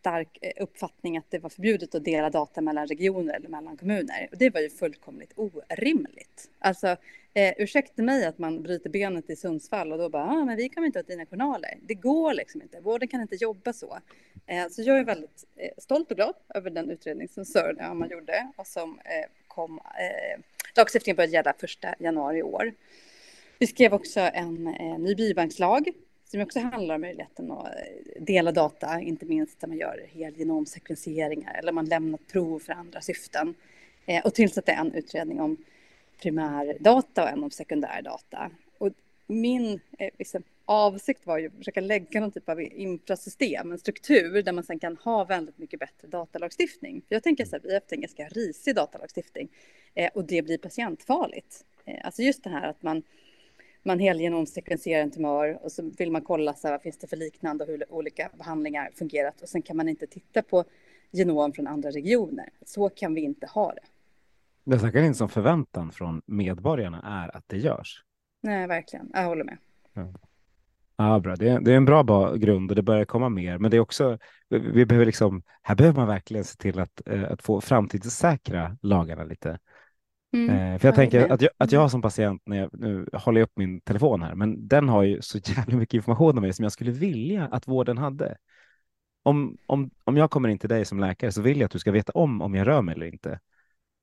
[0.00, 4.28] stark eh, uppfattning att det var förbjudet att dela data mellan regioner eller mellan kommuner.
[4.32, 6.50] Och det var ju fullkomligt orimligt.
[6.58, 6.96] Alltså,
[7.34, 10.68] eh, ursäkta mig att man bryter benet i Sundsvall och då bara, ah, men vi
[10.68, 11.78] kommer inte ha dina journaler.
[11.82, 13.98] Det går liksom inte, vården kan inte jobba så.
[14.46, 18.08] Eh, så jag är väldigt eh, stolt och glad över den utredning som Sören man
[18.08, 20.40] gjorde och som eh, kom, eh,
[20.76, 22.72] lagstiftningen började gälla första januari i år.
[23.58, 25.88] Vi skrev också en eh, ny biobankslag
[26.30, 31.54] som också handlar om möjligheten att eh, dela data, inte minst när man gör helgenomsekvenseringar
[31.54, 33.54] eller man lämnar prov för andra syften.
[34.06, 35.56] Eh, och tillsatte en utredning om
[36.22, 38.50] primärdata och en om sekundärdata.
[38.78, 38.90] Och
[39.26, 44.42] min eh, liksom, avsikt var ju att försöka lägga någon typ av infrasystem, en struktur
[44.42, 47.02] där man sen kan ha väldigt mycket bättre datalagstiftning.
[47.08, 49.48] För jag tänker så här, vi har haft en ganska risig datalagstiftning
[49.94, 51.64] eh, och det blir patientfarligt.
[51.84, 53.02] Eh, alltså just det här att man
[53.82, 57.16] man helgenomsekvenserar en tumör och så vill man kolla så här, vad finns det för
[57.16, 60.64] liknande och hur olika behandlingar fungerat och sen kan man inte titta på
[61.10, 62.48] genom från andra regioner.
[62.66, 63.82] Så kan vi inte ha det.
[64.64, 68.04] Det verkar inte som förväntan från medborgarna är att det görs.
[68.40, 69.10] Nej, verkligen.
[69.12, 69.58] Jag håller med.
[69.92, 70.12] Ja.
[70.96, 71.36] Ja, bra.
[71.36, 73.58] Det är, det är en bra grund och det börjar komma mer.
[73.58, 77.32] Men det är också, vi behöver liksom, här behöver man verkligen se till att, eh,
[77.32, 79.58] att få framtidssäkra lagarna lite.
[80.32, 80.50] Mm.
[80.50, 83.46] Eh, för jag tänker att jag, att jag som patient, när jag, nu håller jag
[83.46, 86.62] upp min telefon här, men den har ju så jävla mycket information om mig som
[86.62, 88.36] jag skulle vilja att vården hade.
[89.22, 91.78] Om, om, om jag kommer in till dig som läkare så vill jag att du
[91.78, 93.40] ska veta om om jag rör mig eller inte.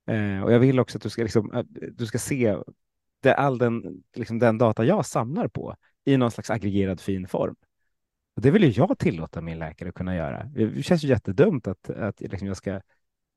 [0.06, 2.56] Eh, och jag vill också att du ska, liksom, du ska se
[3.20, 7.56] det, all den, liksom den data jag samlar på i någon slags aggregerad fin form.
[8.36, 10.44] Och det vill ju jag tillåta min läkare att kunna göra.
[10.44, 12.80] Det känns ju jättedumt att, att liksom jag ska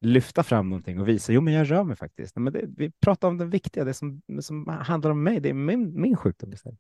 [0.02, 2.36] lyfta fram någonting och visa, jo men jag rör mig faktiskt.
[2.36, 5.54] Men det, vi pratar om det viktiga, det som, som handlar om mig, det är
[5.54, 6.80] min, min sjukdom istället.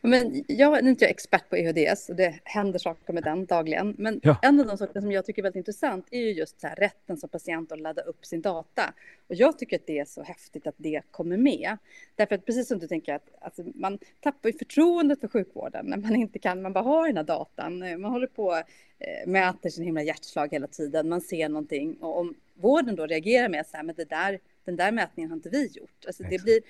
[0.00, 3.94] Men jag är inte expert på EHDS och det händer saker med den dagligen.
[3.98, 4.38] Men ja.
[4.42, 6.76] en av de saker som jag tycker är väldigt intressant är ju just så här,
[6.76, 8.94] rätten som patient att ladda upp sin data.
[9.26, 11.76] Och jag tycker att det är så häftigt att det kommer med.
[12.16, 15.96] Därför att precis som du tänker att alltså, man tappar ju förtroendet för sjukvården när
[15.96, 17.78] man inte kan, man bara har den här datan.
[17.78, 18.54] Man håller på
[18.98, 23.48] eh, mäter sin himla hjärtslag hela tiden, man ser någonting och om vården då reagerar
[23.48, 26.04] med så här, men det där, den där mätningen har inte vi gjort.
[26.06, 26.60] Alltså det blir,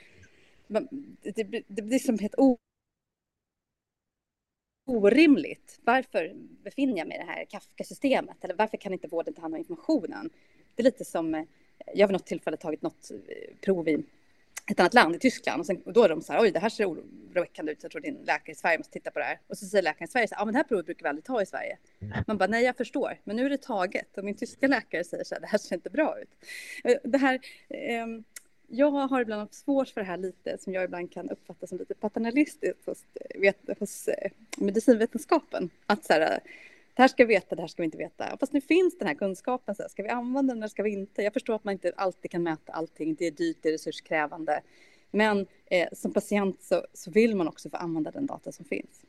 [1.34, 2.34] det blir, det blir som helt
[4.88, 5.80] orimligt.
[5.84, 6.32] Varför
[6.64, 8.44] befinner jag mig i det här Kafka-systemet?
[8.44, 10.30] Eller varför kan inte vården ta hand om informationen?
[10.74, 11.44] Det är lite som, eh,
[11.94, 14.04] jag har vid något tillfälle tagit något eh, prov i
[14.70, 16.58] ett annat land, i Tyskland, och, sen, och då är de så här, oj, det
[16.58, 19.40] här ser oroväckande ut, jag tror din läkare i Sverige måste titta på det här.
[19.46, 21.08] Och så säger läkaren i Sverige, så här, ja, men det här provet brukar vi
[21.08, 21.78] aldrig ta i Sverige.
[22.26, 24.18] Man bara, nej, jag förstår, men nu är det taget.
[24.18, 26.28] Och min tyska läkare säger så här, det här ser inte bra ut.
[26.84, 28.06] Eh, det här, eh,
[28.68, 31.78] jag har ibland haft svårt för det här lite, som jag ibland kan uppfatta som
[31.78, 33.04] lite paternalistiskt hos,
[33.34, 35.70] vet, hos eh, medicinvetenskapen.
[35.86, 36.20] Att så här,
[36.94, 38.36] det här ska vi veta, det här ska vi inte veta.
[38.40, 40.90] Fast nu finns den här kunskapen, så här, ska vi använda den eller ska vi
[40.90, 41.22] inte?
[41.22, 44.60] Jag förstår att man inte alltid kan mäta allting, det är dyrt, det är resurskrävande.
[45.10, 49.04] Men eh, som patient så, så vill man också få använda den data som finns.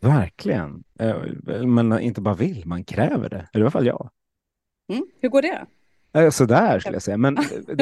[0.00, 0.84] Verkligen.
[0.98, 1.22] Eh,
[1.66, 3.48] men inte bara vill, man kräver det.
[3.52, 4.10] I alla fall jag.
[4.88, 5.06] Mm.
[5.20, 5.66] Hur går det?
[6.30, 7.76] Sådär skulle jag säga, men det,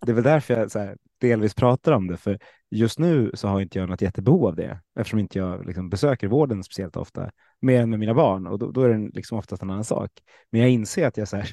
[0.00, 2.38] det är väl därför jag så här, delvis pratar om det, för
[2.70, 6.28] just nu så har inte jag något jättebehov av det, eftersom inte jag liksom besöker
[6.28, 7.30] vården speciellt ofta,
[7.60, 10.10] mer än med mina barn, och då, då är det liksom oftast en annan sak.
[10.50, 11.48] Men jag inser att jag så här,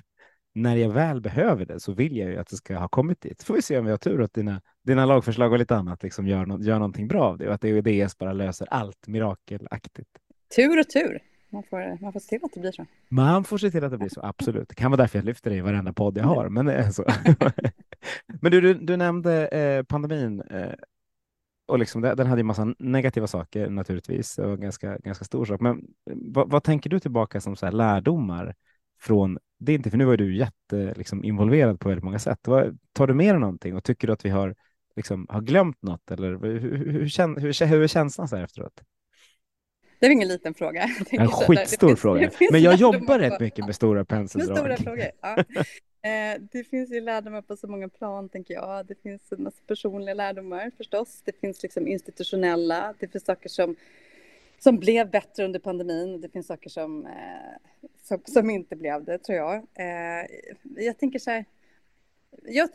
[0.55, 3.43] när jag väl behöver det så vill jag ju att det ska ha kommit dit.
[3.43, 6.27] Får vi se om vi har tur att dina, dina lagförslag och lite annat liksom
[6.27, 10.09] gör, no gör någonting bra av det och att EUDS bara löser allt mirakelaktigt.
[10.55, 11.19] Tur och tur.
[11.49, 12.85] Man får, man får se till att det blir så.
[13.09, 14.69] Man får se till att det blir så, absolut.
[14.69, 16.49] Det kan vara därför jag lyfter det i varenda podd jag har.
[16.49, 17.05] Men, det är så.
[18.41, 20.73] men du, du, du nämnde eh, pandemin eh,
[21.67, 25.61] och liksom, den hade ju massa negativa saker naturligtvis och ganska, ganska stor sak.
[25.61, 28.55] Men vad, vad tänker du tillbaka som så här lärdomar
[28.99, 29.73] från det?
[29.73, 32.39] Inte, för nu var du jätte liksom, involverad på väldigt många sätt.
[32.47, 34.55] Vad, tar du med dig någonting och tycker du att vi har,
[34.95, 36.11] liksom, har glömt något?
[36.11, 38.83] Eller hur, hur, hur, hur, hur är känslan så här efteråt?
[39.99, 40.89] Det är ingen liten fråga.
[41.11, 42.31] En skitstor fråga.
[42.51, 44.67] Men jag jobbar rätt mycket med stora penseldrag.
[44.67, 45.43] Med stora frågor, ja.
[46.01, 48.85] Eh, det finns ju lärdomar på så många plan, tänker jag.
[48.85, 51.21] Det finns en massa personliga lärdomar förstås.
[51.25, 52.93] Det finns liksom institutionella.
[52.99, 53.75] Det finns saker som,
[54.59, 56.21] som blev bättre under pandemin.
[56.21, 59.55] Det finns saker som, eh, som, som inte blev det, tror jag.
[59.55, 60.25] Eh,
[60.75, 61.45] jag tänker så här.
[62.43, 62.69] Jag,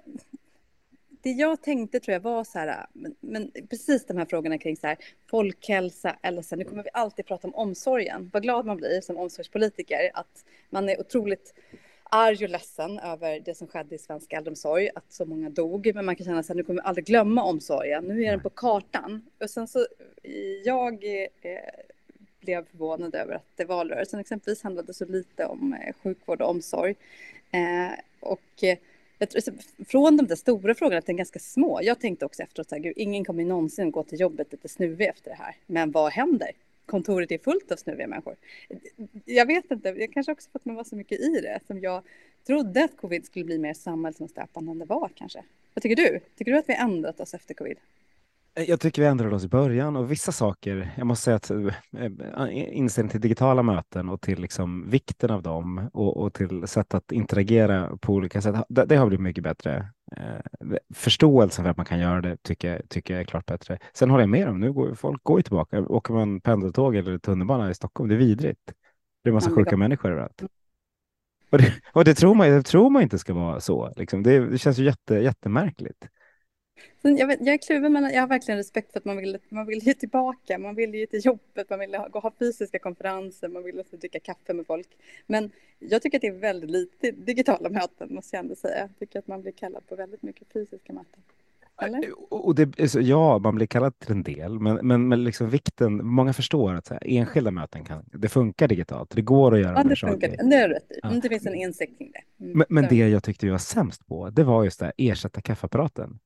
[1.23, 4.77] det jag tänkte tror jag var så här, men, men, precis de här frågorna kring
[4.77, 4.97] så här,
[5.31, 8.31] folkhälsa eller så här, nu kommer vi alltid prata om omsorgen.
[8.33, 11.55] Vad glad man blir som omsorgspolitiker att man är otroligt
[12.05, 16.05] arg och ledsen över det som skedde i svensk äldreomsorg, att så många dog, men
[16.05, 19.23] man kan känna att nu kommer vi aldrig glömma omsorgen, nu är den på kartan.
[19.41, 19.87] Och sen så,
[20.65, 21.59] jag eh,
[22.41, 26.95] blev förvånad över att valrörelsen exempelvis handlade så lite om eh, sjukvård och omsorg.
[27.53, 28.65] Eh, och
[29.31, 29.53] tror, alltså,
[29.89, 31.81] från de där stora frågorna till ganska små.
[31.83, 35.37] Jag tänkte också efteråt att ingen kommer någonsin gå till jobbet lite snuvig efter det
[35.37, 35.57] här.
[35.67, 36.51] Men vad händer?
[36.87, 38.37] Kontoret är fullt av snuviga människor.
[39.25, 41.81] Jag vet inte, jag kanske också får att man var så mycket i det som
[41.81, 42.03] jag
[42.47, 45.45] trodde att covid skulle bli mer samhällsomstöpande än det var kanske.
[45.75, 46.21] Vad tycker du?
[46.37, 47.77] Tycker du att vi har ändrat oss efter covid?
[48.55, 51.51] Eh, jag tycker vi ändrade oss i början och vissa saker, jag måste säga att
[51.51, 56.95] äh, inställning till digitala möten och till liksom vikten av dem och, och till sätt
[56.95, 59.88] att interagera på olika sätt, det, det har blivit mycket bättre.
[60.95, 63.79] Förståelsen för att man kan göra det tycker, tycker jag är klart bättre.
[63.95, 65.81] Sen håller jag med om, nu går folk går ju tillbaka.
[65.81, 68.67] Åker man pendeltåg eller tunnelbana i Stockholm, det är vidrigt.
[69.23, 70.43] Det är en massa sjuka människor överallt.
[71.51, 73.93] Och det, och det, tror man, det tror man inte ska vara så.
[73.97, 74.23] Liksom.
[74.23, 76.09] Det, det känns ju jätte, jättemärkligt.
[77.03, 79.66] Jag, vet, jag är kluven, men jag har verkligen respekt för att man vill, man
[79.66, 80.59] vill ge tillbaka.
[80.59, 84.21] Man vill ju till jobbet, man vill ha, ha fysiska konferenser, man vill också dricka
[84.21, 84.88] kaffe med folk.
[85.27, 88.79] Men jag tycker att det är väldigt lite digitala möten, måste jag ändå säga.
[88.79, 91.21] Jag tycker att man blir kallad på väldigt mycket fysiska möten.
[91.83, 92.01] Eller?
[92.29, 96.07] Och det, alltså, ja, man blir kallad till en del, men, men, men liksom vikten,
[96.07, 99.83] många förstår att här, enskilda möten kan, det funkar digitalt, det går att göra ja,
[99.85, 100.51] det funkar, saker.
[100.51, 101.09] Det är rätt ja.
[101.23, 102.45] Det finns en insikt kring det.
[102.45, 102.59] Mm.
[102.59, 106.18] Men, men det jag tyckte vi var sämst på, det var just det ersätta kaffeapparaten.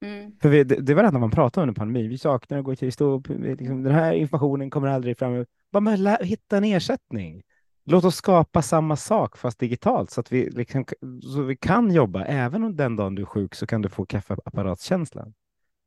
[0.00, 0.32] Mm.
[0.42, 2.08] För vi, det, det var det enda man pratade om under pandemin.
[2.08, 5.44] Vi saknar att gå till stå liksom, Den här informationen kommer aldrig fram.
[5.72, 7.42] Bara men, lä, hitta en ersättning.
[7.84, 10.84] Låt oss skapa samma sak fast digitalt så att vi, liksom,
[11.22, 12.24] så vi kan jobba.
[12.24, 15.34] Även om den dagen du är sjuk så kan du få kaffeapparatskänslan.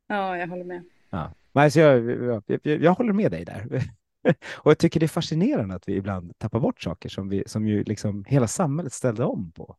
[0.07, 0.83] Ja, jag håller med.
[1.09, 1.33] Ja.
[1.53, 3.83] alltså jag, jag, jag, jag håller med dig där.
[4.53, 7.67] och jag tycker det är fascinerande att vi ibland tappar bort saker som, vi, som
[7.67, 9.75] ju liksom hela samhället ställde om på.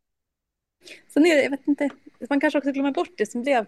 [1.13, 1.89] Sen är det, jag vet inte,
[2.29, 3.65] man kanske också glömmer bort det som blev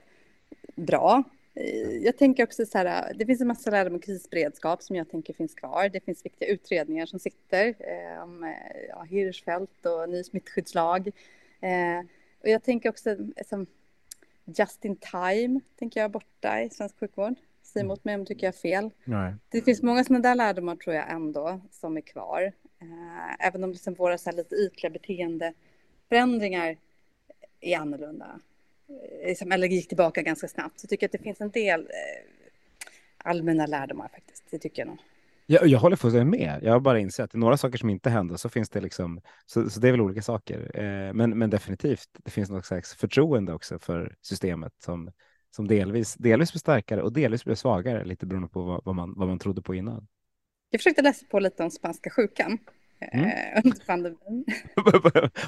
[0.75, 1.23] bra.
[1.53, 5.09] Eh, jag tänker också så här, det finns en massa lärdom om krisberedskap som jag
[5.09, 5.89] tänker finns kvar.
[5.89, 8.51] Det finns viktiga utredningar som sitter eh, om eh,
[8.89, 11.07] ja, Hirschfeldt och ny smittskyddslag.
[11.61, 11.99] Eh,
[12.41, 13.67] och jag tänker också som
[14.45, 17.35] just in time, tänker jag borta i svensk sjukvård.
[17.63, 18.89] Säg emot mig om tycker jag har fel.
[19.03, 19.33] Nej.
[19.49, 22.51] Det finns många sådana där lärdomar tror jag ändå som är kvar.
[22.81, 26.77] Eh, även om liksom våra så här lite ytliga beteendeförändringar
[27.59, 28.39] är annorlunda.
[29.25, 30.79] Liksom, eller gick tillbaka ganska snabbt.
[30.79, 31.87] Så jag tycker att det finns en del eh,
[33.17, 34.43] allmänna lärdomar faktiskt.
[34.51, 34.97] Det tycker jag nog.
[35.47, 36.59] Jag, jag håller fullständigt med.
[36.63, 38.81] Jag har bara insett att det är några saker som inte händer så finns det
[38.81, 40.71] liksom, så, så det är väl olika saker.
[40.73, 45.11] Eh, men, men definitivt, det finns något slags förtroende också för systemet som,
[45.55, 49.13] som delvis, delvis blir starkare och delvis blir svagare, lite beroende på vad, vad, man,
[49.17, 50.07] vad man trodde på innan.
[50.69, 52.57] Jag försökte läsa på lite om spanska sjukan
[52.99, 53.25] Mm.
[53.25, 54.45] Eh, under pandemin.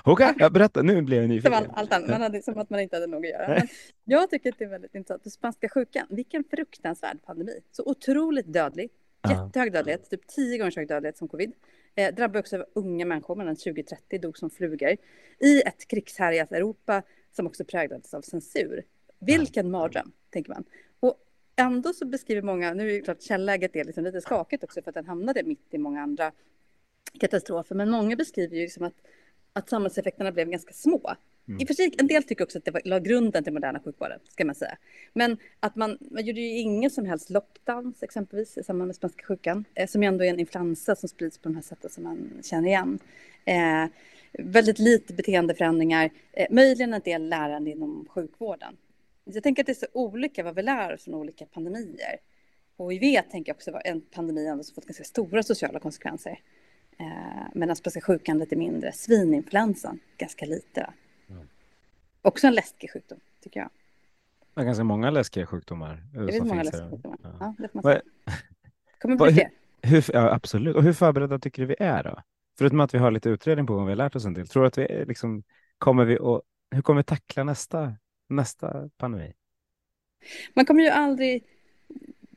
[0.04, 1.64] Okej, okay, berätta, nu blir jag nyfiken.
[1.64, 3.48] Som allt annat, man hade, som att man inte hade något att göra.
[3.48, 3.68] Men
[4.06, 5.24] jag tycker att det är väldigt intressant.
[5.24, 7.60] Den spanska sjukan, vilken fruktansvärd pandemi.
[7.72, 8.90] Så otroligt dödlig,
[9.30, 11.52] jättehög dödlighet, typ tio gånger så hög dödlighet som covid.
[11.96, 14.98] Eh, drabbar också unga människor mellan 20 och 30, dog som flugor.
[15.40, 18.84] I ett krigshärjat Europa som också präglades av censur.
[19.20, 20.64] Vilken mardröm, tänker man.
[21.00, 21.16] Och
[21.56, 24.92] ändå så beskriver många, nu är det klart källäget är liksom lite skakigt också för
[24.92, 26.32] att den hamnade mitt i många andra
[27.20, 28.94] katastrofer, men många beskriver ju liksom att,
[29.54, 31.16] att samhällseffekterna blev ganska små.
[31.48, 31.62] Mm.
[31.62, 33.80] I och för sig, en del tycker också att det var, la grunden till moderna
[33.80, 34.78] sjukvården, ska man säga.
[35.14, 39.26] Men att man, man gjorde ju ingen som helst lockdowns, exempelvis, i samband med spanska
[39.26, 42.04] sjukan, eh, som ju ändå är en influensa som sprids på de här sätten som
[42.04, 43.00] man känner igen.
[43.46, 43.86] Eh,
[44.34, 48.78] väldigt lite beteendeförändringar, eh, möjligen en del lärande inom sjukvården.
[49.24, 52.18] Jag tänker att det är så olika vad vi lär oss från olika pandemier.
[52.78, 56.40] HIV tänker jag också var en pandemi som fått ganska stora sociala konsekvenser.
[57.00, 58.92] Eh, medan spanska sjukan lite mindre.
[58.92, 60.94] Svininfluensan ganska lite.
[61.30, 61.48] Mm.
[62.22, 63.70] Också en läskig sjukdom, tycker jag.
[64.54, 66.04] Det är ganska många läskiga sjukdomar.
[66.14, 67.18] Det finns många läskiga sjukdomar.
[67.24, 67.30] Ja.
[67.40, 68.00] Ja, det får man.
[69.00, 69.50] Kommer bli fler.
[69.82, 70.76] Hur, ja, absolut.
[70.76, 72.22] Och hur förberedda tycker du vi är då?
[72.58, 74.48] Förutom att vi har lite utredning på vad vi har lärt oss en del.
[74.48, 75.44] Tror du att vi liksom,
[75.78, 77.96] kommer vi att, hur kommer vi tackla nästa,
[78.30, 79.34] nästa pandemi?
[80.54, 81.44] Man kommer ju aldrig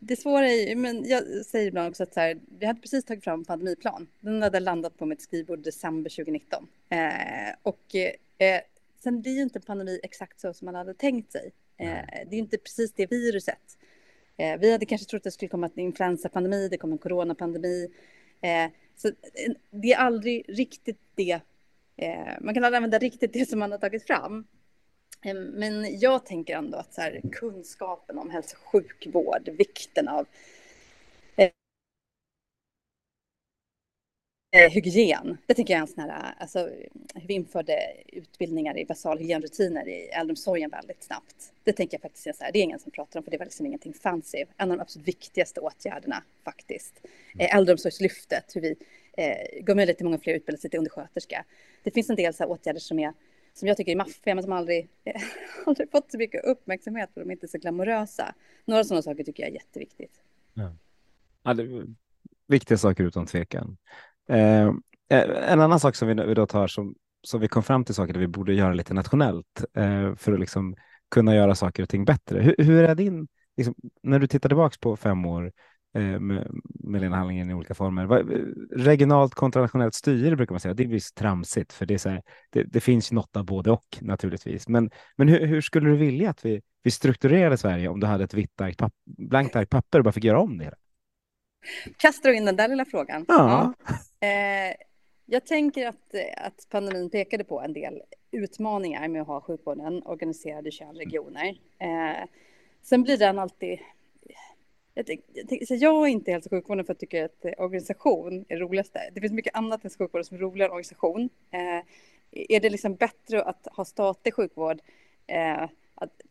[0.01, 3.25] det svåra är men jag säger ibland också att så här, vi hade precis tagit
[3.25, 4.09] fram en pandemiplan.
[4.21, 6.67] Den hade landat på mitt skrivbord december 2019.
[6.89, 6.99] Eh,
[7.63, 7.95] och
[8.39, 8.61] eh,
[9.03, 11.53] sen blir ju inte pandemi exakt så som man hade tänkt sig.
[11.77, 13.77] Eh, det är ju inte precis det viruset.
[14.41, 17.89] Eh, vi hade kanske trott att det skulle komma en influensapandemi, det kom en coronapandemi.
[18.41, 21.41] Eh, så eh, det är aldrig riktigt det,
[22.41, 24.47] man kan aldrig använda riktigt det som man har tagit fram.
[25.23, 30.27] Ehm, men jag tänker ändå att så här, kunskapen om hälso och sjukvård, vikten av
[34.53, 35.39] Eh, hygien.
[35.47, 36.71] Det tycker jag är en sån här, alltså,
[37.27, 41.53] vi införde utbildningar i basal hygienrutiner i äldreomsorgen väldigt snabbt.
[41.65, 43.39] Det tänker jag faktiskt är så här, det är ingen som pratar om för det
[43.39, 44.45] var liksom ingenting fancy.
[44.57, 47.07] En av de absolut viktigaste åtgärderna faktiskt.
[47.39, 48.77] Eh, äldreomsorgslyftet, hur vi
[49.17, 51.45] eh, gav möjlighet till många fler utbilda sig till undersköterska.
[51.83, 53.13] Det finns en del så här åtgärder som är
[53.53, 54.89] som jag tycker är maffiga men som aldrig,
[55.67, 58.35] aldrig fått så mycket uppmärksamhet för de är inte så glamorösa.
[58.65, 60.23] Några sådana saker tycker jag är jätteviktigt.
[60.55, 60.77] Ja.
[61.43, 61.87] Ja, det,
[62.51, 63.77] viktiga saker utan tvekan.
[64.29, 64.67] Eh,
[65.09, 67.95] eh, en annan sak som vi, vi då tar som, som vi kom fram till
[67.95, 70.77] saker där vi borde göra lite nationellt eh, för att liksom
[71.11, 72.43] kunna göra saker och ting bättre.
[72.43, 75.51] Hur, hur är din, liksom, när du tittar tillbaka på fem år eh,
[75.93, 78.07] med, med Lena Hallingen i olika former,
[78.77, 82.09] regionalt kontra nationellt styre brukar man säga, det är visst tramsigt för det, är så
[82.09, 84.69] här, det, det finns något av både och naturligtvis.
[84.69, 88.25] Men, men hur, hur, skulle du vilja att vi, vi strukturerade Sverige om du hade
[88.25, 90.75] ett vitt ark, papp, blankt ark papper och bara fick göra om det?
[91.97, 93.25] Kastar du in den där lilla frågan?
[93.29, 93.75] Ja.
[93.87, 93.95] ja.
[94.29, 94.75] Eh,
[95.27, 100.67] jag tänker att, att pandemin pekade på en del utmaningar med att ha sjukvården organiserad
[100.67, 101.49] i 21 regioner.
[101.79, 102.27] Eh,
[102.83, 103.79] sen blir den alltid...
[104.95, 108.45] Jag, jag, jag är inte hälso och sjukvården för att jag tycker att eh, organisation
[108.49, 109.11] är roligaste.
[109.13, 111.29] Det finns mycket annat än sjukvården som är roligare än organisation.
[111.51, 111.85] Eh,
[112.31, 114.81] är det liksom bättre att ha statlig sjukvård?
[115.27, 116.23] Eh, att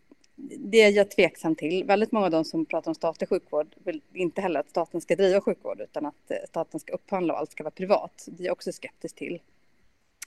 [0.57, 1.83] det är jag tveksam till.
[1.83, 5.15] Väldigt många av de som pratar om statlig sjukvård vill inte heller att staten ska
[5.15, 8.25] driva sjukvård utan att eh, staten ska upphandla och allt ska vara privat.
[8.27, 9.39] Det är jag också skeptisk till.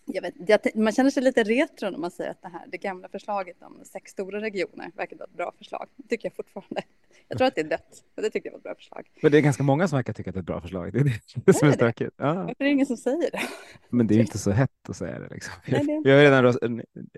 [0.04, 3.08] Jag vet, man känner sig lite retro när man säger att det här det gamla
[3.08, 5.88] förslaget om sex stora regioner verkar vara ett bra förslag.
[5.96, 6.82] Det tycker jag fortfarande.
[7.28, 9.10] Jag tror att det är dött, och det tycker jag var ett bra förslag.
[9.22, 10.92] Men det är ganska många som verkar tycka att det är ett bra förslag.
[10.92, 11.04] Det är
[11.44, 12.14] det som är stökigt.
[12.16, 12.34] Ja.
[12.34, 13.40] Varför är det ingen som säger det?
[13.88, 15.28] Men det är ju inte så hett att säga det.
[15.28, 15.54] Liksom.
[15.66, 16.02] Nej, det...
[16.04, 16.58] Vi har ju redan, röst,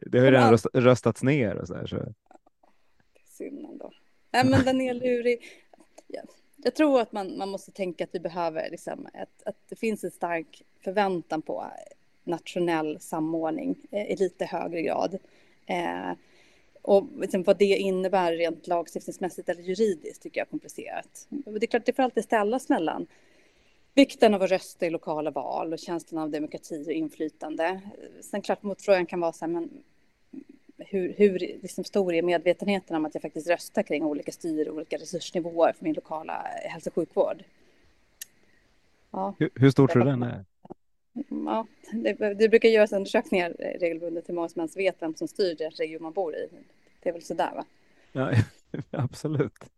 [0.06, 1.86] det har redan röstats ner och så här.
[1.86, 2.12] Så
[3.28, 3.92] synd ändå.
[4.32, 5.40] Nej, men den är lurig.
[6.06, 6.22] Ja.
[6.56, 10.04] Jag tror att man, man måste tänka att vi behöver, liksom, ett, att det finns
[10.04, 11.64] en stark förväntan på
[12.24, 15.18] nationell samordning eh, i lite högre grad.
[15.66, 16.12] Eh,
[16.82, 21.26] och liksom vad det innebär rent lagstiftningsmässigt eller juridiskt tycker jag är komplicerat.
[21.28, 23.06] Det är klart, det får alltid ställas mellan
[23.94, 27.80] vikten av att rösta i lokala val och känslan av demokrati och inflytande.
[28.20, 29.70] Sen klart motfrågan kan vara så här, men
[30.78, 34.76] hur, hur liksom stor är medvetenheten om att jag faktiskt röstar kring olika styr och
[34.76, 37.44] olika resursnivåer för min lokala hälso och sjukvård?
[39.10, 39.34] Ja.
[39.38, 40.44] Hur, hur stor tror du den är?
[41.28, 43.50] Ja, det, det brukar göras undersökningar
[43.80, 46.48] regelbundet hur många som ens vet vem som styr den region man bor i.
[47.02, 47.64] Det är väl sådär va?
[48.12, 48.32] Ja,
[48.90, 49.70] absolut.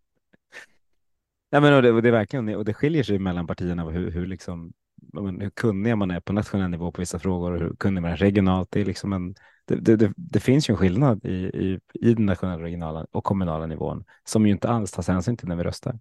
[1.50, 4.10] Ja, men och det, och det, är verkligen, och det skiljer sig mellan partierna hur,
[4.10, 4.72] hur, liksom,
[5.40, 8.16] hur kunniga man är på nationell nivå på vissa frågor och hur kunnig man är
[8.16, 8.70] regionalt.
[8.70, 12.26] Det är liksom en, det, det, det, finns ju en skillnad i, i, i den
[12.26, 15.98] nationella, regionala och kommunala nivån som ju inte alls tas hänsyn till när vi röstar.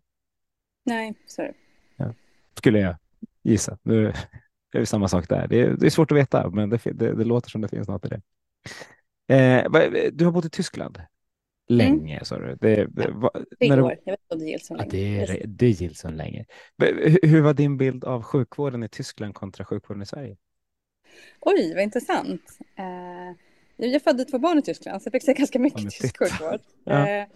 [0.83, 1.53] Nej, så är det.
[1.95, 2.13] Ja.
[2.53, 2.95] Skulle jag
[3.43, 3.77] gissa.
[3.83, 4.13] Nu
[4.75, 5.47] är det samma sak där.
[5.47, 8.05] Det är, det är svårt att veta, men det, det, låter som det finns något
[8.05, 8.21] i det.
[9.35, 10.99] Eh, du har bott i Tyskland
[11.67, 12.25] länge, mm.
[12.25, 12.55] sa du.
[12.61, 13.95] Det, va, när du, år.
[14.03, 15.19] Jag vet inte om det gills så länge.
[15.19, 16.45] Ja, det, det gills så länge.
[17.21, 20.37] Hur var din bild av sjukvården i Tyskland kontra sjukvården i Sverige?
[21.39, 22.59] Oj, vad intressant.
[22.75, 26.61] Eh, jag födde två barn i Tyskland, så jag fick se ganska mycket tysk sjukvård.
[26.83, 27.09] ja.
[27.09, 27.27] Eh,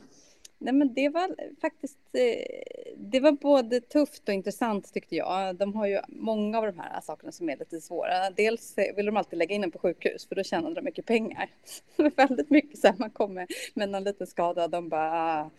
[0.59, 5.55] nej, men det var faktiskt, eh, det var både tufft och intressant tyckte jag.
[5.55, 8.29] De har ju många av de här sakerna som är lite svåra.
[8.29, 11.05] Dels eh, vill de alltid lägga in en på sjukhus, för då tjänar de mycket
[11.05, 11.49] pengar.
[12.15, 15.49] väldigt mycket så här, man kommer med någon liten skada, de bara, ah,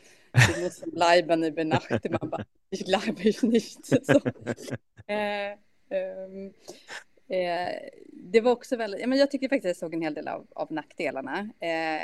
[0.62, 2.10] måste bleiben über Nacht.
[2.10, 4.06] Man bara, ich ich nicht.
[4.06, 4.12] Så,
[5.12, 5.52] eh,
[5.90, 6.52] um,
[7.30, 10.28] Eh, det var också väldigt, ja, men jag tycker faktiskt jag såg en hel del
[10.28, 11.38] av, av nackdelarna.
[11.60, 12.00] Eh,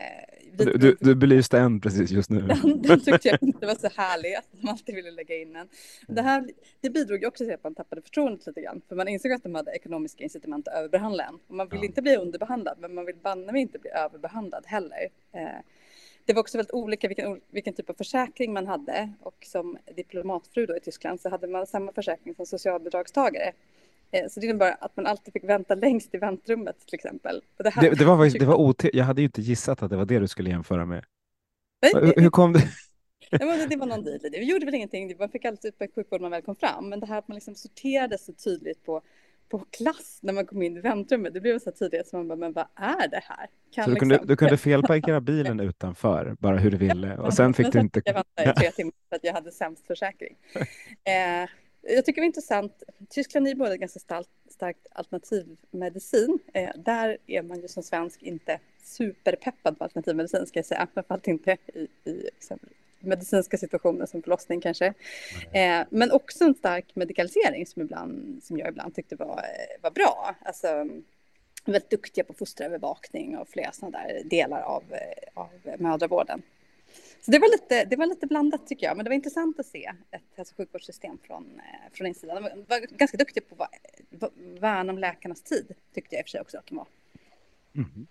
[0.53, 2.41] du, du, du belyste en precis just nu.
[2.63, 5.69] Den, den tyckte jag inte var så härlig, att de alltid ville lägga in en.
[6.09, 6.49] Det, här,
[6.81, 9.55] det bidrog också till att man tappade förtroendet lite grann, för man insåg att de
[9.55, 11.35] hade ekonomiska incitament att överbehandla en.
[11.47, 11.87] Och man vill ja.
[11.87, 15.09] inte bli underbehandlad, men man vill banne mig inte bli överbehandlad heller.
[15.33, 15.61] Eh,
[16.25, 20.67] det var också väldigt olika vilken, vilken typ av försäkring man hade och som diplomatfru
[20.67, 23.53] då i Tyskland så hade man samma försäkring som socialbidragstagare.
[24.11, 27.43] Eh, så det innebar att man alltid fick vänta längst i väntrummet till exempel.
[27.57, 29.97] Det, här, det, det, var, det var ot jag hade ju inte gissat att det
[29.97, 31.05] var det du skulle jämföra med.
[31.95, 32.63] Hur, hur kom det?
[33.31, 34.39] Ja, men det var någon deal det.
[34.39, 37.01] Gjorde väl ingenting, man fick alltid upp en sjukvård när man väl kom fram, men
[37.01, 39.03] det här att man liksom sorterade så tydligt på,
[39.49, 42.37] på klass när man kom in i väntrummet, det blev så tydligt som man bara,
[42.37, 43.47] men vad är det här?
[43.75, 44.29] Kan så du, kunde, liksom...
[44.29, 48.03] du kunde felparkera bilen utanför, bara hur du ville, och sen fick du inte...
[48.05, 50.37] Jag väntade i tre timmar för att jag hade sämst försäkring.
[51.05, 51.49] Eh,
[51.89, 52.83] jag tycker det är intressant.
[53.09, 56.39] Tyskland är både ganska starkt, starkt alternativmedicin.
[56.55, 61.29] Eh, där är man ju som svensk inte superpeppad på alternativmedicin ska jag säga, framförallt
[61.29, 62.69] inte i, i exempel,
[63.01, 64.95] medicinska situationer som förlossning kanske.
[65.53, 65.81] Mm.
[65.81, 69.45] Eh, men också en stark medikalisering som, ibland, som jag ibland tyckte var,
[69.83, 70.35] var bra.
[70.45, 70.89] Alltså,
[71.65, 74.85] väldigt duktiga på fosterövervakning och flera sådana där delar av,
[75.35, 76.43] av mödravården.
[77.27, 79.67] Så det var, lite, det var lite blandat tycker jag, men det var intressant att
[79.67, 82.43] se ett hälso och sjukvårdssystem från, eh, från insidan.
[82.43, 86.31] De var ganska duktiga på att värna om läkarnas tid, tyckte jag i och för
[86.31, 86.87] sig också att de var.
[87.75, 88.07] Mm.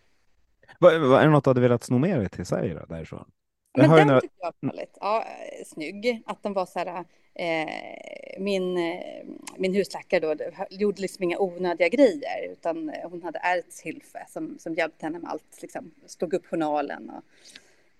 [0.79, 3.31] Var, var, är det något du hade velat sno med dig till Sverige då, därifrån?
[3.77, 4.21] Men den några...
[4.21, 5.25] tyckte jag var väldigt ja,
[5.65, 6.23] snygg.
[6.25, 9.25] Att de var så här, eh, min, eh,
[9.57, 10.35] min husläkare då
[10.69, 15.31] gjorde liksom inga onödiga grejer utan hon hade ärvt Hilfe som, som hjälpte henne med
[15.31, 17.23] allt, liksom, stod upp journalen och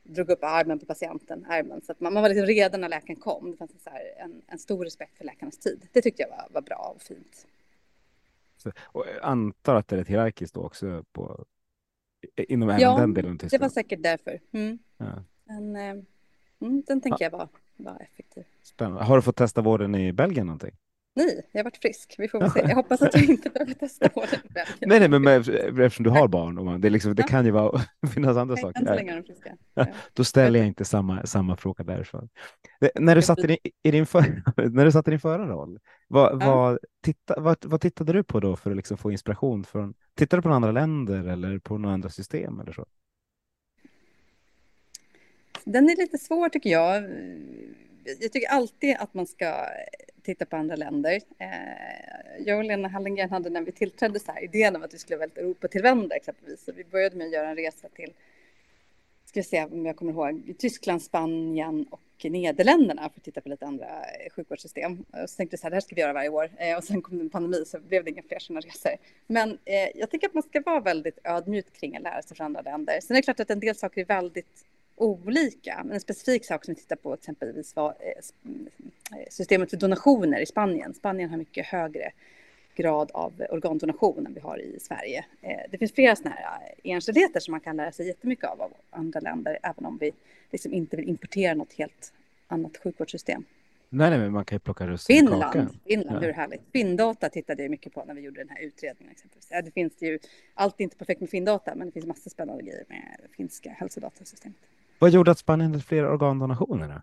[0.05, 1.81] drog upp armen på patienten, armen.
[1.81, 3.51] Så att man, man var liksom redo när läkaren kom.
[3.51, 5.87] Det fanns en, så en, en stor respekt för läkarnas tid.
[5.91, 7.47] Det tyckte jag var, var bra och fint.
[8.57, 11.45] Så, och jag antar att det är ett hierarkiskt då också på,
[12.37, 13.61] inom även ja, den delen av Tyskland?
[13.61, 14.39] Det var säkert därför.
[14.51, 14.79] Mm.
[14.97, 15.23] Ja.
[15.43, 16.03] Men, eh,
[16.61, 17.29] mm, den tänker ja.
[17.31, 18.43] jag var, var effektiv.
[18.63, 19.03] Spännande.
[19.03, 20.75] Har du fått testa vården i Belgien någonting?
[21.17, 22.15] Nej, jag har varit frisk.
[22.17, 22.59] Vi får väl se.
[22.59, 24.39] Jag hoppas att jag inte behöver testa på det.
[24.81, 27.27] nej, nej, men med, eftersom du har barn, och man, det, liksom, det ja.
[27.27, 27.81] kan ju vara,
[28.13, 28.79] finnas andra saker.
[28.79, 29.57] Än så länge är de friska.
[29.73, 29.85] Ja.
[30.13, 32.29] Då ställer jag inte samma, samma fråga därifrån.
[32.95, 35.79] När du satt i din, i din, för, när du satt i din förra roll,
[36.07, 36.55] vad, ja.
[36.55, 39.63] vad, titta, vad, vad tittade du på då för att liksom få inspiration?
[39.63, 42.85] Från, tittade du på andra länder eller på några andra system eller så?
[45.63, 47.03] Den är lite svår tycker jag.
[48.21, 49.65] Jag tycker alltid att man ska
[50.25, 51.21] titta på andra länder.
[51.39, 54.97] Eh, jag och Lena Hallengren hade när vi tillträdde så här idén om att vi
[54.97, 56.65] skulle väldigt Europa-tillvända exempelvis.
[56.65, 58.13] Så vi började med att göra en resa till,
[59.25, 63.49] ska vi se om jag kommer ihåg, Tyskland, Spanien och Nederländerna för att titta på
[63.49, 65.05] lite andra eh, sjukvårdssystem.
[65.23, 66.51] Och så tänkte jag så här, det här ska vi göra varje år.
[66.57, 68.91] Eh, och sen kom det en pandemi så blev det inga fler sådana resor.
[69.27, 72.45] Men eh, jag tycker att man ska vara väldigt ödmjuk kring att lära sig från
[72.45, 72.99] andra länder.
[73.01, 74.65] Sen är det klart att en del saker är väldigt
[74.95, 75.81] olika.
[75.83, 78.07] Men en specifik sak som vi tittar på exempelvis var eh,
[79.19, 80.93] eh, systemet för donationer i Spanien.
[80.93, 82.11] Spanien har mycket högre
[82.75, 85.25] grad av organdonation än vi har i Sverige.
[85.41, 88.73] Eh, det finns flera sådana här enskildheter som man kan lära sig jättemycket av av
[88.89, 90.11] andra länder, även om vi
[90.51, 92.13] liksom inte vill importera något helt
[92.47, 93.45] annat sjukvårdssystem.
[93.89, 95.69] Nej, nej, men man kan ju plocka russin Finland.
[95.85, 96.27] Finland, ja.
[96.27, 96.61] hur härligt.
[96.73, 99.11] Findata tittade jag mycket på när vi gjorde den här utredningen.
[99.11, 99.47] Exempelvis.
[99.51, 100.19] Ja, det finns ju,
[100.53, 104.57] allt är inte perfekt med Findata, men det finns massor spännande grejer med finska hälsodatasystemet.
[104.99, 106.87] Vad gjorde att Spanien hade fler organdonationer?
[106.87, 107.01] Då?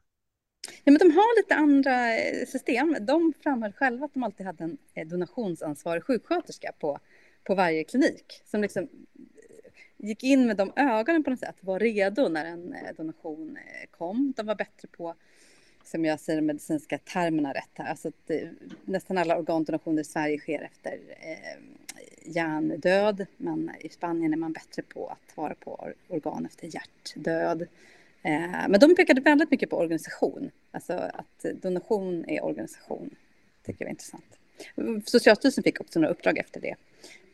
[0.84, 2.96] Ja, men de har lite andra eh, system.
[3.00, 6.98] De framhöll själva att de alltid hade en eh, donationsansvarig sjuksköterska på,
[7.44, 8.88] på varje klinik som liksom eh,
[9.96, 13.58] gick in med de ögonen på något sätt, var redo när en donation
[13.90, 14.32] kom.
[14.36, 15.14] De var bättre på,
[15.84, 18.30] som jag säger de medicinska termerna rätt här, alltså att
[18.84, 21.62] nästan alla organdonationer i Sverige sker efter eh,
[22.24, 27.62] hjärndöd, men i Spanien är man bättre på att vara på organ efter hjärtdöd.
[28.22, 33.10] Eh, men de pekade väldigt mycket på organisation, alltså att donation är organisation.
[33.62, 34.38] Det tycker jag är intressant.
[35.04, 36.74] Socialstyrelsen fick också några uppdrag efter det,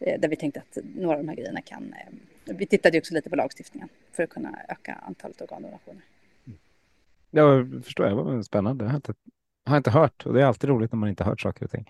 [0.01, 1.93] eh, där vi tänkte att några av de här grejerna kan...
[1.93, 6.03] Eh, vi tittade också lite på lagstiftningen för att kunna öka antalet organdonationer.
[7.30, 8.16] Ja, förstår jag.
[8.16, 8.84] Det var spännande.
[8.84, 9.14] Jag har inte,
[9.64, 11.86] har inte hört och det är alltid roligt när man inte hört saker och ting.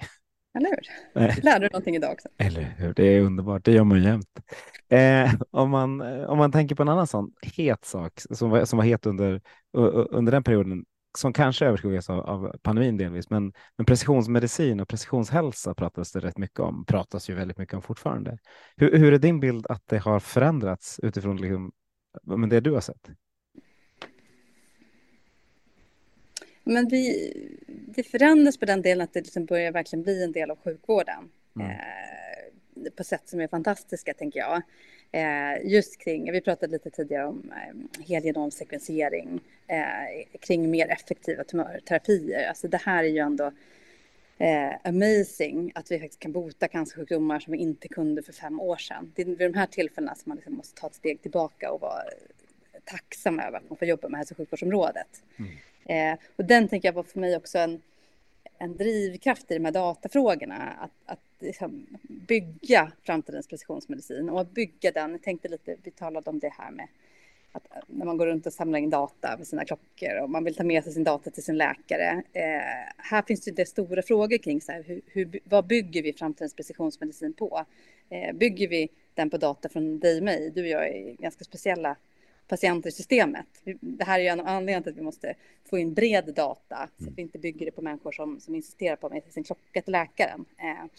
[0.58, 0.80] Eller hur?
[1.20, 1.40] Nej.
[1.42, 2.28] Lärde du någonting idag också?
[2.38, 2.94] Eller hur?
[2.94, 3.64] Det är underbart.
[3.64, 4.40] Det gör man jämt.
[4.88, 8.76] Eh, om, man, om man tänker på en annan sån het sak som var, som
[8.76, 9.40] var het under,
[10.10, 10.84] under den perioden
[11.18, 16.38] som kanske överskuggas av, av pandemin delvis, men, men precisionsmedicin och precisionshälsa pratas det rätt
[16.38, 18.38] mycket om, pratas ju väldigt mycket om fortfarande.
[18.76, 21.72] Hur, hur är din bild att det har förändrats utifrån liksom,
[22.22, 23.10] men det du har sett?
[26.68, 27.32] Men vi,
[27.66, 31.30] det förändras på den delen att det liksom börjar verkligen bli en del av sjukvården.
[31.56, 31.70] Mm.
[31.70, 34.62] Eh, på sätt som är fantastiska, tänker jag.
[35.12, 42.48] Eh, just kring, vi pratade lite tidigare om eh, helgenomsekvensering, eh, kring mer effektiva tumörterapier.
[42.48, 43.52] Alltså det här är ju ändå
[44.38, 48.76] eh, amazing att vi faktiskt kan bota cancersjukdomar som vi inte kunde för fem år
[48.76, 49.12] sedan.
[49.14, 51.80] Det är vid de här tillfällena som man liksom måste ta ett steg tillbaka och
[51.80, 52.02] vara
[52.84, 55.22] tacksam över att man får jobba med hälso och sjukvårdsområdet.
[55.38, 55.50] Mm.
[55.88, 57.82] Eh, och den tänker jag var för mig också en,
[58.58, 60.56] en drivkraft i de här datafrågorna.
[60.80, 65.10] Att, att liksom bygga framtidens precisionsmedicin och att bygga den.
[65.12, 66.88] Jag tänkte lite, vi talade om det här med
[67.52, 70.54] att när man går runt och samlar in data med sina klockor och man vill
[70.54, 72.22] ta med sig sin data till sin läkare.
[72.32, 72.42] Eh,
[72.96, 77.32] här finns det stora frågor kring så här, hur, hur, vad bygger vi framtidens precisionsmedicin
[77.32, 77.64] på?
[78.10, 80.50] Eh, bygger vi den på data från dig och mig?
[80.54, 81.96] Du och jag är ganska speciella
[82.48, 83.46] patienter i systemet.
[83.80, 85.34] Det här är ju en anledning till att vi måste
[85.70, 88.96] få in bred data så att vi inte bygger det på människor som, som insisterar
[88.96, 90.44] på att med sin klocka till läkaren.
[90.58, 90.90] Eh,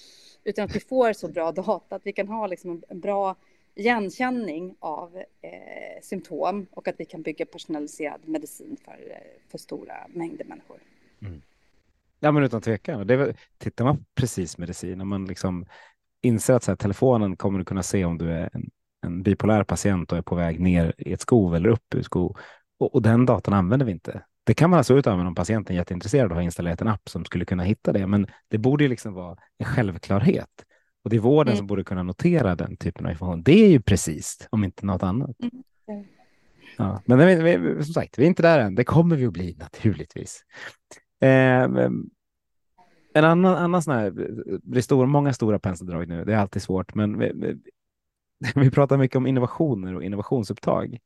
[0.43, 3.35] utan att vi får så bra data att vi kan ha liksom en bra
[3.75, 10.45] igenkänning av eh, symptom och att vi kan bygga personaliserad medicin för, för stora mängder
[10.45, 10.77] människor.
[11.21, 11.41] Mm.
[12.19, 13.07] Ja, men utan tvekan.
[13.07, 15.65] Det är, tittar man på precis medicin, om man liksom
[16.21, 18.69] inser att så här, telefonen kommer att kunna se om du är en,
[19.01, 22.37] en bipolär patient och är på väg ner i ett skov eller upp ur skov.
[22.79, 24.23] Och, och den datan använder vi inte.
[24.43, 27.09] Det kan man alltså ut även om patienten är jätteintresserad och har installerat en app
[27.09, 28.07] som skulle kunna hitta det.
[28.07, 30.65] Men det borde ju liksom vara en självklarhet.
[31.03, 31.57] Och det är vården mm.
[31.57, 33.43] som borde kunna notera den typen av information.
[33.43, 35.35] Det är ju precis, om inte något annat.
[35.87, 36.05] Mm.
[36.77, 38.75] Ja, men vi, som sagt, vi är inte där än.
[38.75, 40.43] Det kommer vi att bli naturligtvis.
[41.21, 41.63] Eh,
[43.13, 44.11] en annan, annan sån här,
[44.63, 47.17] det är stor, många stora penseldrag nu, det är alltid svårt, men
[48.55, 50.97] vi, pratar mycket om innovationer och innovationsupptag.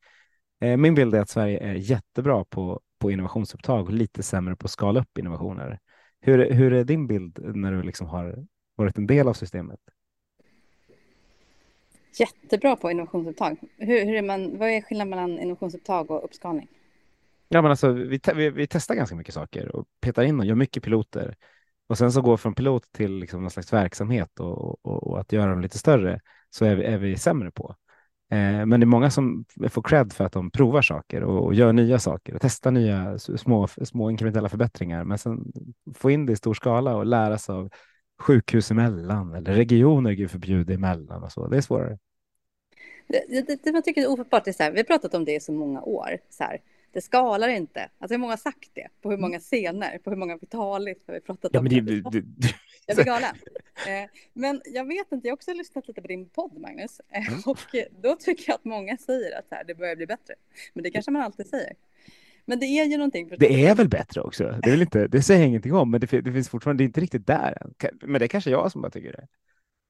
[0.60, 4.64] Eh, min bild är att Sverige är jättebra på, på innovationsupptag och lite sämre på
[4.64, 5.78] att skala upp innovationer.
[6.20, 9.80] Hur, hur är din bild när du liksom har varit en del av systemet?
[12.18, 13.56] Jättebra på innovationsupptag.
[13.76, 16.68] Hur, hur är man, vad är skillnaden mellan innovationsupptag och uppskalning?
[17.48, 20.46] Ja, men alltså, vi, te vi, vi, testar ganska mycket saker och petar in och
[20.46, 21.36] gör mycket piloter.
[21.86, 25.32] Och sen så går från pilot till liksom någon slags verksamhet och, och, och att
[25.32, 26.20] göra dem lite större
[26.54, 27.76] så är vi, är vi sämre på.
[28.30, 31.54] Eh, men det är många som får cred för att de provar saker och, och
[31.54, 35.04] gör nya saker och testar nya små, små inkrementella förbättringar.
[35.04, 35.52] Men sen
[35.94, 37.70] få in det i stor skala och lära sig av
[38.20, 41.48] sjukhus emellan eller regioner, gud förbjude, emellan och så.
[41.48, 41.98] Det är svårare.
[43.08, 45.34] Det, det, det man tycker är ofattbart är så här, vi har pratat om det
[45.34, 46.18] i så många år.
[46.30, 46.58] Så här,
[46.94, 47.88] det skalar inte.
[47.98, 48.88] Alltså hur många har sagt det?
[49.02, 49.98] På hur många scener?
[49.98, 51.64] På hur många vitalis har vi pratat ja, om?
[51.64, 52.54] Men det, det, det,
[52.86, 53.34] jag blir galen.
[53.86, 57.00] Eh, men jag vet inte, jag har också lyssnat lite på din podd Magnus.
[57.08, 57.40] Eh, mm.
[57.46, 57.58] Och
[58.02, 60.34] då tycker jag att många säger att här, det börjar bli bättre.
[60.72, 61.72] Men det kanske man alltid säger.
[62.44, 63.28] Men det är ju någonting.
[63.38, 64.58] Det är väl bättre också.
[64.62, 66.86] Det, är inte, det säger jag ingenting om, men det, det finns fortfarande, det är
[66.86, 67.74] inte riktigt där än.
[68.02, 69.26] Men det är kanske jag som bara tycker det.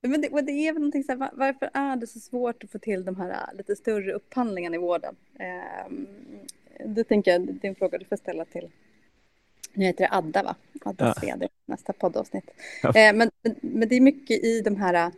[0.08, 2.78] Men det, det är väl någonting så här, varför är det så svårt att få
[2.78, 5.16] till de här äh, lite större upphandlingarna i vården?
[5.38, 5.92] Eh,
[6.86, 8.70] det tänker jag, en fråga du får ställa till
[9.74, 10.56] nu heter det Adda, va?
[10.84, 11.36] Addas ja.
[11.36, 12.50] vd, nästa poddavsnitt.
[12.82, 12.88] Ja.
[12.88, 15.12] Eh, men, men det är mycket i de här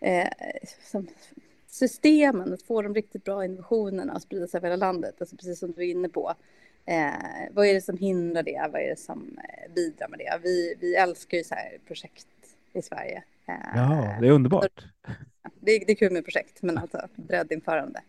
[0.00, 0.28] eh,
[1.66, 5.58] systemen, att få de riktigt bra innovationerna att sprida sig över hela landet, alltså precis
[5.58, 6.34] som du är inne på.
[6.86, 7.12] Eh,
[7.50, 8.68] vad är det som hindrar det?
[8.72, 10.40] Vad är det som eh, bidrar med det?
[10.42, 12.26] Vi, vi älskar ju så här projekt
[12.72, 13.22] i Sverige.
[13.46, 14.84] Eh, ja, det är underbart.
[15.60, 18.00] Det, det är kul med projekt, men alltså breddinförande.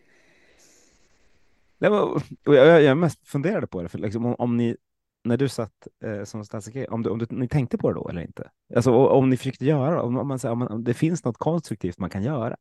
[1.83, 4.77] Jag, jag mest funderade på det, för liksom, om, om ni,
[5.23, 8.09] när du satt eh, som statssekreterare, om, du, om du, ni tänkte på det då
[8.09, 8.49] eller inte?
[8.75, 11.97] Alltså om ni försökte göra om, om, man, om, man, om det finns något konstruktivt
[11.97, 12.57] man kan göra?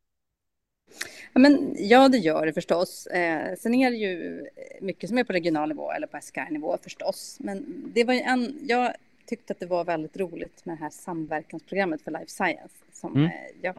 [1.33, 3.07] Ja, men, ja, det gör det förstås.
[3.07, 4.45] Eh, sen är det ju
[4.81, 7.37] mycket som är på regional nivå eller på SKR-nivå förstås.
[7.39, 8.93] Men det var ju en, jag
[9.25, 13.25] tyckte att det var väldigt roligt med det här samverkansprogrammet för life science som mm.
[13.25, 13.75] eh, jag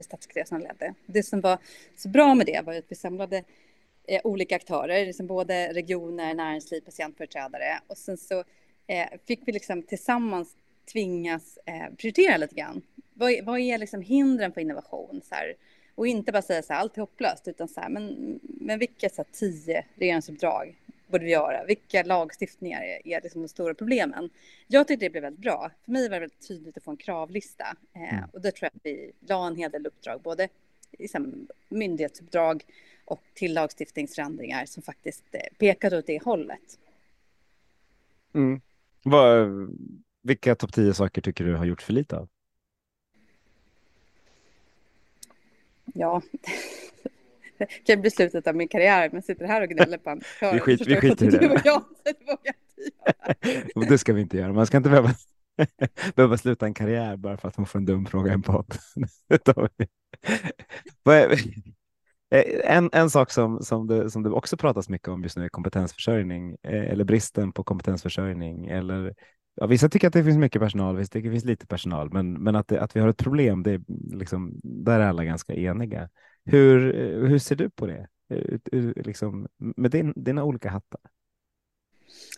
[0.00, 0.94] statssekreteraren ledde.
[1.06, 1.58] Det som var
[1.96, 3.44] så bra med det var att vi samlade
[4.08, 8.44] eh, olika aktörer, liksom både regioner, näringsliv, patientföreträdare och sen så
[8.86, 10.56] eh, fick vi liksom tillsammans
[10.92, 12.82] tvingas eh, prioritera lite grann.
[13.14, 15.20] Vad, vad är liksom hindren för innovation?
[15.24, 15.54] Så här,
[15.94, 19.08] och inte bara säga så här, allt är hopplöst, utan så här, men, men vilka
[19.08, 20.76] så här, tio regeringsuppdrag
[21.12, 21.64] borde vi göra?
[21.64, 24.30] Vilka lagstiftningar är, är liksom de stora problemen?
[24.66, 25.70] Jag tyckte det blev väldigt bra.
[25.84, 27.64] För mig var det väldigt tydligt att få en kravlista.
[27.94, 28.30] Eh, mm.
[28.32, 30.48] och det tror jag att vi la en hel del uppdrag, både
[30.98, 32.64] liksom, myndighetsuppdrag
[33.04, 36.78] och till lagstiftningsförändringar som faktiskt eh, pekade åt det hållet.
[38.34, 38.60] Mm.
[39.02, 39.48] Vad,
[40.22, 42.28] vilka topp tio saker tycker du har gjort för lite av?
[45.84, 46.22] Ja,
[47.58, 50.60] det kan bli slutet av min karriär, men sitter här och gnäller på en Vi,
[50.60, 51.62] skit, vi skiter i det.
[51.64, 51.84] Jag,
[53.74, 54.52] det, det ska vi inte göra.
[54.52, 55.14] Man ska inte behöva,
[56.14, 58.74] behöva sluta en karriär bara för att man får en dum fråga i en podd.
[62.32, 65.44] Eh, en, en sak som, som, det, som det också pratas mycket om just nu
[65.44, 68.66] är kompetensförsörjning eh, eller bristen på kompetensförsörjning.
[68.66, 69.14] Eller,
[69.54, 72.12] ja, vissa tycker att det finns mycket personal, vissa tycker att det finns lite personal,
[72.12, 73.80] men, men att, det, att vi har ett problem, det är
[74.16, 76.08] liksom, där är alla ganska eniga.
[76.44, 78.08] Hur, eh, hur ser du på det?
[78.96, 81.00] Liksom, med din, dina olika hattar?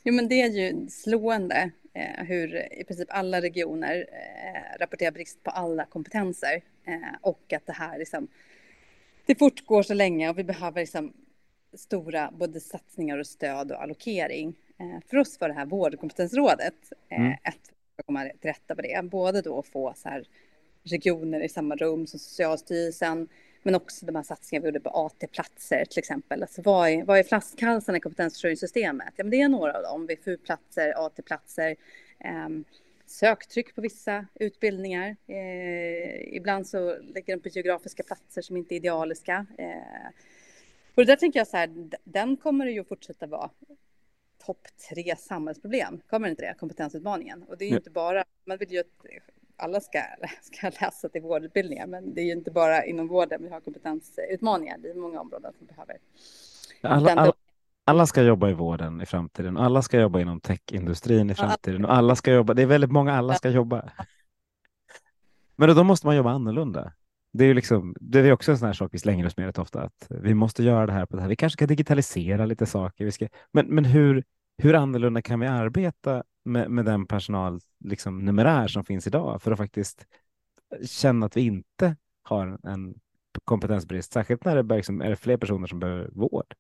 [0.05, 5.42] Jo, men det är ju slående eh, hur i princip alla regioner eh, rapporterar brist
[5.42, 8.28] på alla kompetenser eh, och att det här liksom,
[9.27, 11.12] det fortgår så länge och vi behöver liksom
[11.75, 14.55] stora både satsningar och stöd och allokering.
[14.79, 17.33] Eh, för oss var det här vårdkompetensrådet eh, mm.
[17.33, 19.05] ett att komma till rätta med det.
[19.05, 20.25] Både då att få så här
[20.83, 23.29] regioner i samma rum som Socialstyrelsen,
[23.62, 26.43] men också de här satsningarna vi gjorde på AT-platser till exempel.
[26.43, 29.14] Alltså vad är, vad är flaskhalsarna i kompetensförsörjningssystemet?
[29.16, 30.07] Ja, men det är några av dem.
[30.07, 31.77] VFU-platser, AT-platser.
[32.47, 32.64] Um,
[33.07, 35.16] söktryck på vissa utbildningar.
[35.26, 39.46] Eh, ibland så lägger de på geografiska platser som inte är idealiska.
[39.59, 40.11] Eh,
[40.94, 43.50] och där tänker jag så här, den kommer det ju fortsätta vara
[44.46, 46.55] topp tre samhällsproblem, kommer inte det?
[46.59, 47.42] Kompetensutmaningen.
[47.42, 47.78] Och det är ju ja.
[47.78, 48.86] inte bara, man vill ju att
[49.57, 50.02] alla ska,
[50.42, 54.78] ska läsa till vårdutbildningar, men det är ju inte bara inom vården vi har kompetensutmaningar,
[54.78, 55.98] det är många områden som behöver.
[56.80, 57.32] Alla, alla,
[57.85, 61.95] alla ska jobba i vården i framtiden alla ska jobba inom techindustrin i framtiden och
[61.95, 62.55] alla ska jobba.
[62.55, 63.91] Det är väldigt många alla ska jobba.
[65.57, 66.93] Men då måste man jobba annorlunda.
[67.32, 69.47] Det är ju liksom, det är också en sån här sak vi slänger oss med
[69.47, 71.28] rätt ofta, att vi måste göra det här på det här.
[71.28, 73.05] Vi kanske ska digitalisera lite saker.
[73.05, 74.24] Vi ska, men, men hur,
[74.59, 79.53] hur annorlunda kan vi arbeta med, med den personal liksom, numerär som finns idag för
[79.53, 80.07] att faktiskt
[80.87, 82.95] känna att vi inte har en
[83.45, 86.55] kompetensbrist, särskilt när det liksom, är fler personer som behöver vård?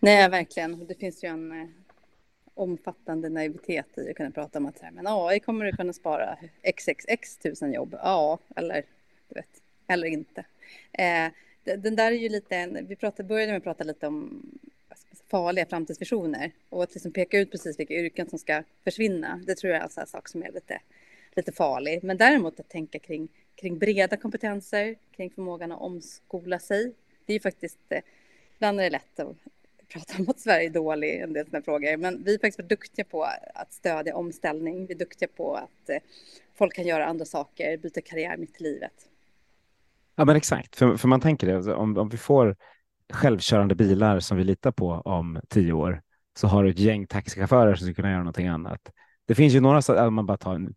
[0.00, 0.86] Nej, verkligen.
[0.86, 1.68] Det finns ju en eh,
[2.54, 6.38] omfattande naivitet i att kunna prata om att men AI kommer du kunna spara
[6.76, 7.96] xxx tusen jobb.
[8.02, 8.84] Ja, eller
[9.28, 10.44] du vet, eller inte.
[10.92, 11.28] Eh,
[11.64, 14.42] den där är ju lite, vi pratade, började med att prata lite om
[15.30, 19.42] farliga framtidsvisioner och att liksom peka ut precis vilka yrken som ska försvinna.
[19.46, 20.80] Det tror jag är en sak som är lite,
[21.36, 22.04] lite farlig.
[22.04, 26.92] Men däremot att tänka kring, kring breda kompetenser, kring förmågan att omskola sig.
[27.24, 28.00] Det är ju faktiskt, eh,
[28.56, 29.36] ibland är det lätt att
[29.92, 32.68] prata om att Sverige är dålig i en del sådana frågor, men vi är faktiskt
[32.68, 33.24] duktiga på
[33.54, 34.86] att stödja omställning.
[34.86, 35.96] Vi är duktiga på att eh,
[36.54, 38.92] folk kan göra andra saker, byta karriär mitt i livet.
[40.16, 42.56] Ja, men exakt, för, för man tänker det, om, om vi får
[43.12, 46.02] självkörande bilar som vi litar på om tio år
[46.38, 48.92] så har du ett gäng taxichaufförer som skulle kunna göra någonting annat.
[49.26, 50.68] Det finns ju några, om man bara tar,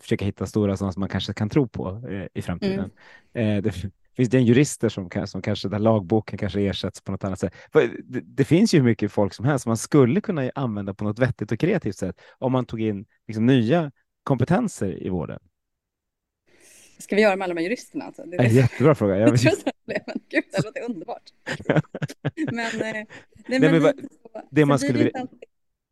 [0.00, 2.90] försöker hitta stora sådana som man kanske kan tro på eh, i framtiden.
[3.32, 3.56] Mm.
[3.56, 3.72] Eh, det
[4.16, 7.54] finns det en jurister som, som kanske, där lagboken kanske ersätts på något annat sätt.
[7.72, 11.04] Det, det, finns ju hur mycket folk som helst som man skulle kunna använda på
[11.04, 13.92] något vettigt och kreativt sätt om man tog in liksom, nya
[14.22, 15.40] kompetenser i vården.
[16.98, 18.04] Ska vi göra med alla de här juristerna?
[18.04, 18.22] Alltså?
[18.22, 19.16] Det är en jättebra fråga.
[19.16, 19.30] Jag
[19.86, 21.22] men, gud, det låter underbart.
[22.52, 23.06] men, eh, nej,
[23.46, 24.08] men, nej, men
[24.50, 25.26] det man skulle vilja...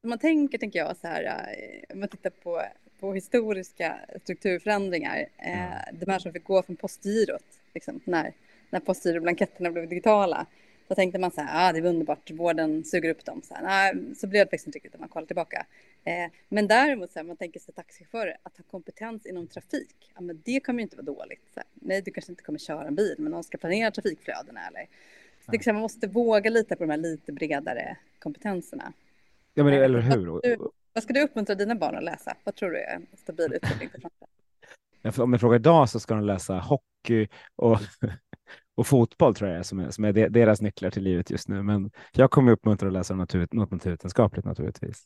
[0.06, 2.62] Man tänker, tänker jag, så här, eh, om man tittar på,
[3.02, 5.98] på historiska strukturförändringar, eh, mm.
[6.00, 7.44] de här som fick gå från postgirot,
[7.74, 8.32] liksom, när,
[8.70, 10.46] när postgiroblanketterna blev digitala,
[10.88, 13.42] så tänkte man så här, ah, det är underbart, vården suger upp dem.
[13.42, 15.66] Så, här, nej, så blev det faktiskt inte riktigt när man kollar tillbaka.
[16.04, 20.20] Eh, men däremot, så här, man tänker sig taxichaufförer, att ha kompetens inom trafik, ja,
[20.20, 21.42] men det kommer ju inte vara dåligt.
[21.54, 24.60] Så här, nej, du kanske inte kommer köra en bil, men någon ska planera trafikflödena
[24.68, 24.86] eller
[25.44, 28.92] så det, liksom, man måste våga lita på de här lite bredare kompetenserna.
[29.54, 30.26] Ja, men eller hur?
[30.26, 30.56] Vad, du,
[30.92, 32.36] vad ska du uppmuntra dina barn att läsa?
[32.44, 35.22] Vad tror du är en stabil utbildning för framtiden?
[35.24, 37.78] Om jag frågar idag så ska de läsa hockey och
[38.74, 41.62] och fotboll tror jag är som är, som är deras nycklar till livet just nu.
[41.62, 45.04] Men jag kommer uppmuntra att läsa natur, något naturvetenskapligt naturligtvis.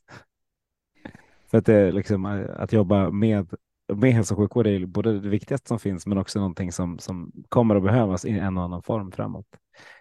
[1.50, 2.24] För att det liksom
[2.56, 3.54] att jobba med
[3.94, 7.32] med hälso och sjukvård är både det viktigaste som finns, men också någonting som, som
[7.48, 9.46] kommer att behövas i en och annan form framåt.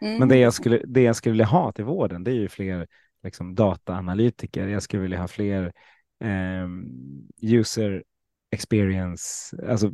[0.01, 0.19] Mm.
[0.19, 2.87] Men det jag, skulle, det jag skulle vilja ha till vården, det är ju fler
[3.26, 4.67] liksom, dataanalytiker.
[4.67, 5.73] Jag skulle vilja ha fler
[6.23, 6.67] eh,
[7.41, 8.03] user
[8.51, 9.91] experience, alltså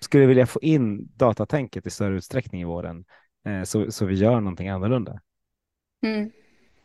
[0.00, 3.04] skulle vilja få in datatänket i större utsträckning i vården
[3.46, 5.20] eh, så, så vi gör någonting annorlunda.
[6.02, 6.30] Mm.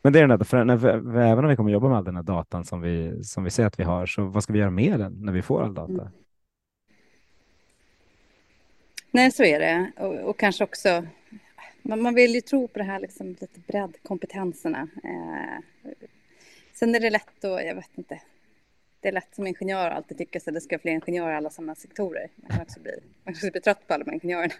[0.01, 0.87] Men det är den där, för när vi,
[1.19, 3.67] även om vi kommer jobba med all den här datan som vi, som vi säger
[3.67, 5.91] att vi har, så vad ska vi göra med den när vi får all data?
[5.91, 6.07] Mm.
[9.11, 9.91] Nej, så är det.
[9.97, 11.05] Och, och kanske också,
[11.85, 14.87] man, man, vill ju tro på det här liksom, lite breddkompetenserna.
[15.03, 15.89] Eh,
[16.73, 18.21] sen är det lätt att, jag vet inte,
[18.99, 21.35] det är lätt som ingenjör att alltid tycka att det ska vara fler ingenjörer i
[21.35, 22.29] alla samma sektorer.
[22.35, 22.91] Man kan också bli,
[23.23, 24.53] man kan också bli trött på alla de ingenjörerna.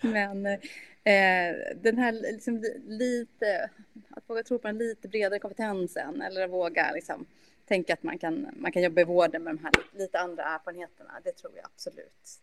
[0.00, 3.70] Men eh, den här liksom, lite,
[4.10, 7.26] att våga tro på den lite bredare kompetensen eller att våga liksom,
[7.66, 11.20] tänka att man kan, man kan jobba i vården med de här lite andra erfarenheterna,
[11.24, 12.40] det tror jag absolut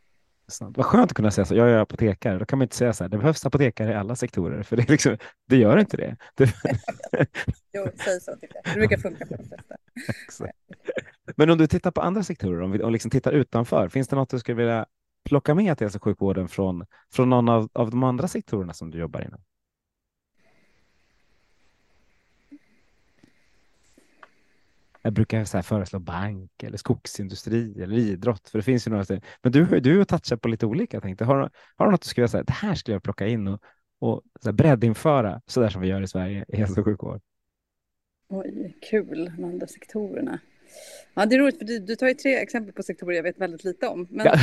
[0.59, 1.55] vad skönt att kunna säga så.
[1.55, 2.39] Jag är apotekare.
[2.39, 3.09] Då kan man inte säga så här.
[3.09, 5.17] Det behövs apotekare i alla sektorer, för det, liksom,
[5.49, 6.17] det gör inte det.
[6.35, 6.45] det...
[7.73, 8.35] jo, säg så.
[8.35, 8.73] Tycker jag.
[8.73, 9.75] Det brukar funka de flesta.
[11.35, 14.15] Men om du tittar på andra sektorer, om vi om liksom tittar utanför, finns det
[14.15, 14.85] något du skulle vilja
[15.25, 18.91] plocka med till hälso och sjukvården från, från någon av, av de andra sektorerna som
[18.91, 19.41] du jobbar inom?
[25.05, 29.21] Jag brukar så föreslå bank eller skogsindustri eller idrott, för det finns ju några.
[29.41, 31.01] Men du, du har touchat på lite olika.
[31.01, 31.25] Tänkte.
[31.25, 33.61] Har, har du något du skulle säga, det här skulle jag plocka in och,
[33.99, 37.21] och så här, breddinföra så där som vi gör i Sverige i hälso och sjukvård?
[38.29, 40.39] Oj, kul, de andra sektorerna.
[41.13, 43.39] Ja, det är roligt, för du, du tar ju tre exempel på sektorer jag vet
[43.39, 44.07] väldigt lite om.
[44.09, 44.35] Men ja.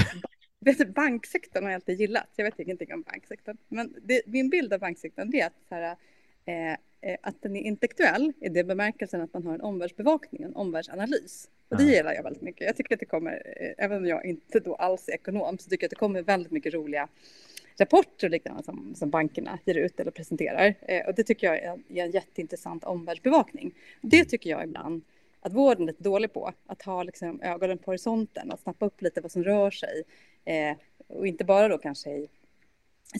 [0.61, 2.29] vet, banksektorn har jag alltid gillat.
[2.37, 3.57] Jag vet ingenting om banksektorn.
[3.69, 5.97] Men det, min bild av banksektorn är att så här,
[6.45, 6.77] eh,
[7.21, 11.49] att den är intellektuell i det bemärkelsen att man har en omvärldsbevakning, en omvärldsanalys.
[11.69, 12.67] Och det gillar jag väldigt mycket.
[12.67, 15.71] Jag tycker att det kommer, eh, även om jag inte då alls är ekonom, så
[15.71, 17.09] tycker jag att det kommer väldigt mycket roliga
[17.77, 20.75] rapporter och liknande som, som bankerna ger ut eller presenterar.
[20.81, 23.75] Eh, och det tycker jag är, är en jätteintressant omvärldsbevakning.
[24.01, 25.03] Det tycker jag ibland
[25.41, 26.53] att vården är lite dålig på.
[26.67, 30.03] Att ha liksom ögonen på horisonten, att snappa upp lite vad som rör sig.
[30.45, 30.77] Eh,
[31.07, 32.29] och inte bara då kanske i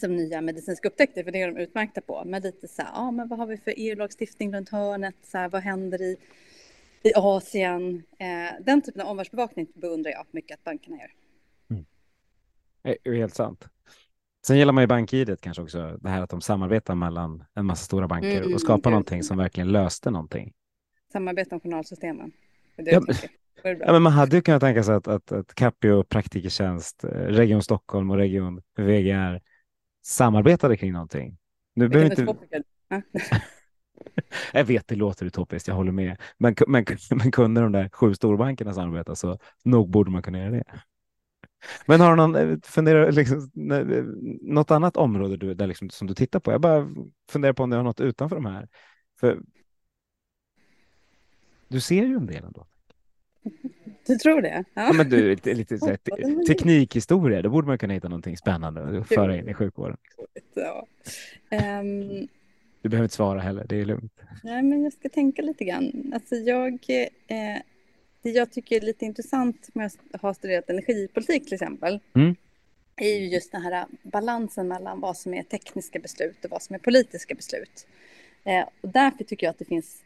[0.01, 2.23] som nya medicinska upptäckter, för det är de utmärkta på.
[2.27, 5.15] Men lite så här, ja men vad har vi för EU-lagstiftning runt hörnet?
[5.23, 6.17] Så här, vad händer i,
[7.03, 8.03] i Asien?
[8.19, 11.11] Eh, den typen av omvärldsbevakning beundrar jag mycket att bankerna gör.
[12.83, 13.69] Det är helt sant.
[14.47, 17.85] Sen gillar man ju BankID kanske också, det här att de samarbetar mellan en massa
[17.85, 18.93] stora banker Mm, och skapar gud.
[18.93, 20.53] någonting som verkligen löste någonting.
[21.13, 22.33] Samarbete om journalsystemen.
[22.77, 23.01] Ja.
[23.65, 27.63] Ja, men man hade ju kunnat tänka sig att, att, att Capio, Praktikertjänst, eh, Region
[27.63, 29.41] Stockholm och Region VGR
[30.03, 31.39] samarbetade kring någonting.
[31.75, 32.37] Nu behöver inte,
[34.53, 36.21] jag vet det låter utopiskt, jag håller med.
[36.39, 40.51] Men, men, men kunde de där sju storbankerna samarbeta så nog borde man kunna göra
[40.51, 40.65] det.
[41.87, 44.05] Men har du någon, eh, funderar, liksom, eh,
[44.43, 46.53] något annat område du, där liksom, som du tittar på?
[46.53, 46.89] Jag bara
[47.31, 48.69] funderar på om du har något utanför de här.
[49.21, 49.41] För
[51.69, 52.67] du ser ju en del ändå.
[54.07, 54.65] Du tror det?
[54.75, 54.83] Ja.
[54.87, 55.97] Ja, men du, lite, lite så här,
[56.47, 59.97] teknikhistoria, då borde man kunna hitta någonting spännande och föra in i sjukvården.
[60.55, 60.87] Ja.
[61.51, 62.29] Ehm,
[62.83, 64.21] Du behöver inte svara heller, det är lugnt.
[64.43, 66.11] nej, men jag ska tänka lite grann.
[66.15, 66.73] Alltså jag,
[67.27, 67.59] eh,
[68.23, 72.35] det jag tycker är lite intressant med att ha studerat energipolitik till exempel, Mm.
[72.97, 76.75] är ju just den här balansen mellan vad som är tekniska beslut och vad som
[76.75, 77.87] är politiska beslut.
[78.45, 80.03] Eh, och därför tycker jag att det finns,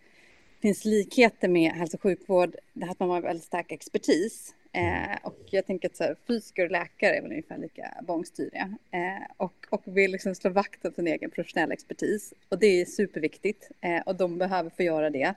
[0.60, 4.54] finns likheter med hälso och sjukvård, det här att man har väldigt stark expertis.
[4.72, 8.78] Eh, och jag tänker att så här, fysiker och läkare är väl ungefär lika bångstyriga.
[8.90, 12.34] Eh, och, och vill liksom slå vakt om sin egen professionella expertis.
[12.48, 13.70] Och det är superviktigt.
[13.80, 15.34] Eh, och de behöver få göra det.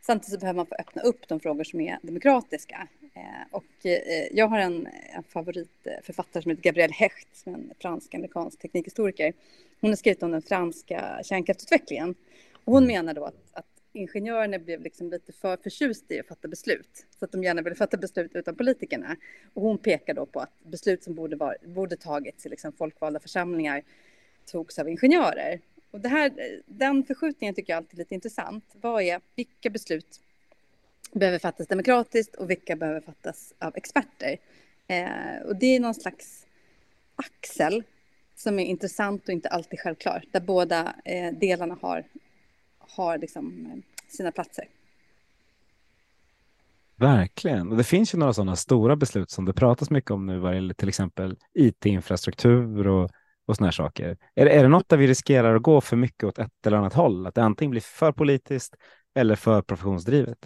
[0.00, 2.88] Samtidigt så behöver man få öppna upp de frågor som är demokratiska.
[3.14, 7.72] Eh, och eh, jag har en, en favoritförfattare som heter Gabrielle Hecht, som är en
[7.78, 9.32] fransk-amerikansk teknikhistoriker.
[9.80, 12.14] Hon har skrivit om den franska kärnkraftsutvecklingen.
[12.64, 16.48] Och hon menar då att, att ingenjörerna blev liksom lite för förtjusta i att fatta
[16.48, 17.06] beslut.
[17.18, 19.16] Så att de gärna ville fatta beslut utan politikerna.
[19.54, 23.20] Och hon pekar då på att beslut som borde, var, borde tagits i liksom folkvalda
[23.20, 23.82] församlingar
[24.46, 25.60] togs av ingenjörer.
[25.90, 26.32] Och det här,
[26.66, 28.64] den förskjutningen tycker jag alltid är lite intressant.
[28.80, 30.20] Vad är, vilka beslut
[31.12, 34.38] behöver fattas demokratiskt och vilka behöver fattas av experter?
[34.86, 36.46] Eh, och det är någon slags
[37.16, 37.84] axel
[38.34, 40.24] som är intressant och inte alltid självklar.
[40.30, 42.04] Där båda eh, delarna har,
[42.96, 44.64] har liksom, eh, sina platser.
[46.96, 47.70] Verkligen.
[47.70, 50.54] Och det finns ju några sådana stora beslut som det pratas mycket om nu vad
[50.54, 53.10] gäller till exempel IT-infrastruktur och,
[53.46, 54.16] och sådana här saker.
[54.34, 56.76] Är det, är det något där vi riskerar att gå för mycket åt ett eller
[56.76, 57.26] annat håll?
[57.26, 58.76] Att det antingen blir för politiskt
[59.14, 60.38] eller för professionsdrivet?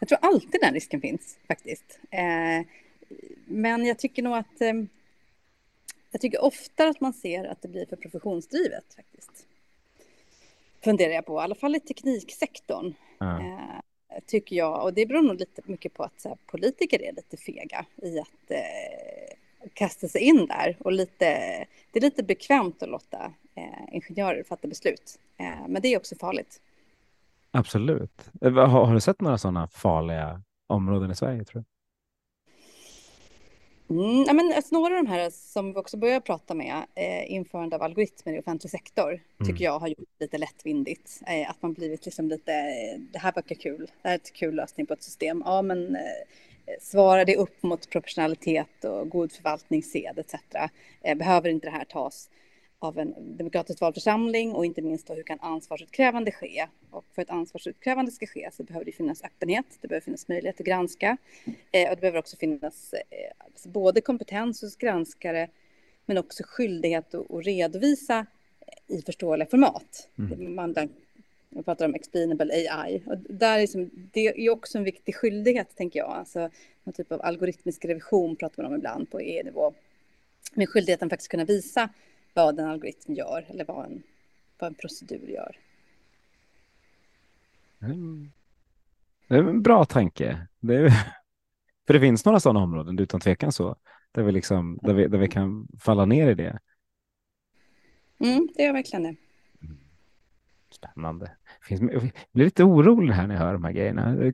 [0.00, 2.00] Jag tror alltid den risken finns faktiskt.
[2.10, 2.66] Eh,
[3.46, 4.72] men jag tycker nog att eh,
[6.10, 9.47] jag tycker ofta att man ser att det blir för professionsdrivet faktiskt.
[10.88, 12.94] Funderar jag på, i alla fall i tekniksektorn.
[13.18, 13.38] Ja.
[13.40, 13.80] Eh,
[14.26, 17.86] tycker jag, och det beror nog lite mycket på att här, politiker är lite fega
[18.02, 21.24] i att eh, kasta sig in där och lite,
[21.92, 25.18] det är lite bekvämt att låta eh, ingenjörer fatta beslut.
[25.36, 26.60] Eh, men det är också farligt.
[27.50, 28.30] Absolut.
[28.40, 31.44] Eh, Har, har du sett några sådana farliga områden i Sverige?
[31.44, 31.77] tror du?
[33.90, 37.32] Mm, ja, men alltså, några av de här som vi också börjar prata med, eh,
[37.32, 39.62] införande av algoritmer i offentlig sektor, tycker Mm.
[39.62, 41.20] jag har gjort lite lättvindigt.
[41.26, 44.32] Eh, att man blivit liksom lite, eh, det här verkar kul, det här är ett
[44.32, 45.42] kul lösning på ett system.
[45.46, 46.02] Ja, men eh,
[46.80, 50.34] svarar det upp mot proportionalitet och god förvaltningssed etc.
[51.02, 52.30] Eh, behöver inte det här tas
[52.78, 56.66] av en demokratiskt vald församling och inte minst då hur kan ansvarsutkrävande ske?
[56.90, 60.60] Och för att ansvarsutkrävande ska ske så behöver det finnas öppenhet, det behöver finnas möjlighet
[60.60, 61.16] att granska
[61.72, 62.98] eh, och det behöver också finnas eh,
[63.38, 65.48] alltså både kompetens hos granskare
[66.06, 68.26] men också skyldighet att, att redovisa
[68.86, 70.08] i förståeliga format.
[70.18, 70.54] Mm.
[70.54, 70.74] Man,
[71.48, 75.76] jag pratar om explainable AI och där är liksom, det är också en viktig skyldighet
[75.76, 76.10] tänker jag.
[76.10, 76.50] Alltså,
[76.84, 79.74] någon typ av algoritmisk revision pratar man om ibland på EU-nivå.
[80.54, 81.88] Med skyldigheten faktiskt kunna visa
[82.34, 84.02] vad en algoritm gör eller vad en,
[84.58, 85.56] vad en procedur gör.
[87.82, 88.32] Mm.
[89.28, 90.46] Det är en bra tanke.
[90.60, 90.90] Det är,
[91.86, 93.76] för det finns några sådana områden, utan tvekan så,
[94.12, 96.58] där vi, liksom, där vi, där vi kan falla ner i det.
[98.18, 99.16] Mm, det gör verkligen det.
[100.70, 101.30] Spännande.
[101.62, 104.16] Finns, jag blir lite orolig här när jag hör de här grejerna.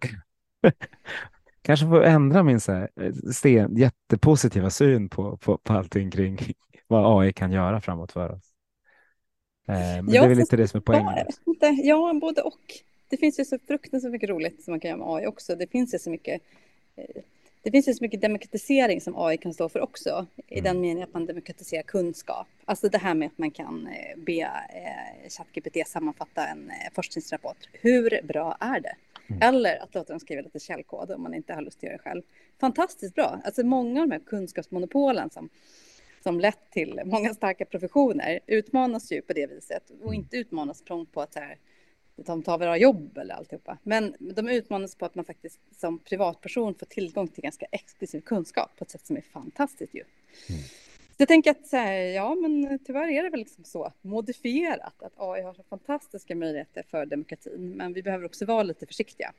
[1.62, 6.38] Kanske får ändra min så här, eh, sten, jättepositiva syn på, på, på allting kring
[6.86, 8.52] vad AI kan göra framåt för oss.
[9.66, 11.26] men ja, det är väl lite det som är poängen.
[11.60, 12.72] Ja, ja, både och.
[13.08, 15.54] Det finns ju så fruktansvärt mycket roligt som man kan göra med AI också.
[15.54, 16.42] Det finns ju så mycket
[17.64, 20.80] det finns ju så mycket demokratisering som AI kan stå för också, i den mm.
[20.80, 22.46] meningen att man demokratiserar kunskap.
[22.64, 27.56] Alltså det här med att man kan eh, be eh, ChatGPT sammanfatta en eh, forskningsrapport.
[27.72, 28.96] Hur bra är det?
[29.26, 29.42] Mm.
[29.42, 32.02] Eller att låta dem skriva lite källkod om man inte har lust att göra det
[32.02, 32.22] själv.
[32.60, 33.40] Fantastiskt bra.
[33.44, 35.48] Alltså många av de här kunskapsmonopolen som,
[36.24, 40.14] som lett till många starka professioner utmanas ju på det viset och mm.
[40.14, 41.58] inte utmanas prompt på att så här,
[42.16, 43.78] de tar våra jobb eller alltihopa.
[43.82, 48.70] Men de utmanas på att man faktiskt som privatperson får tillgång till ganska exklusiv kunskap
[48.76, 50.02] på ett sätt som är fantastiskt ju.
[50.48, 50.62] Mm.
[51.16, 55.02] Så jag tänker att så här, ja, men tyvärr är det väl liksom så modifierat
[55.02, 59.32] att AI har så fantastiska möjligheter för demokratin, men vi behöver också vara lite försiktiga.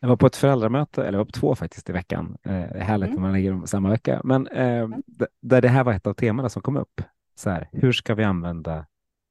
[0.00, 2.36] Jag var på ett föräldramöte, eller var på två faktiskt i veckan.
[2.42, 3.14] Eh, härligt mm.
[3.14, 5.02] när man lägger dem samma vecka, men eh, mm.
[5.40, 7.02] där det här var ett av temana som kom upp.
[7.34, 8.86] Så här, hur ska vi använda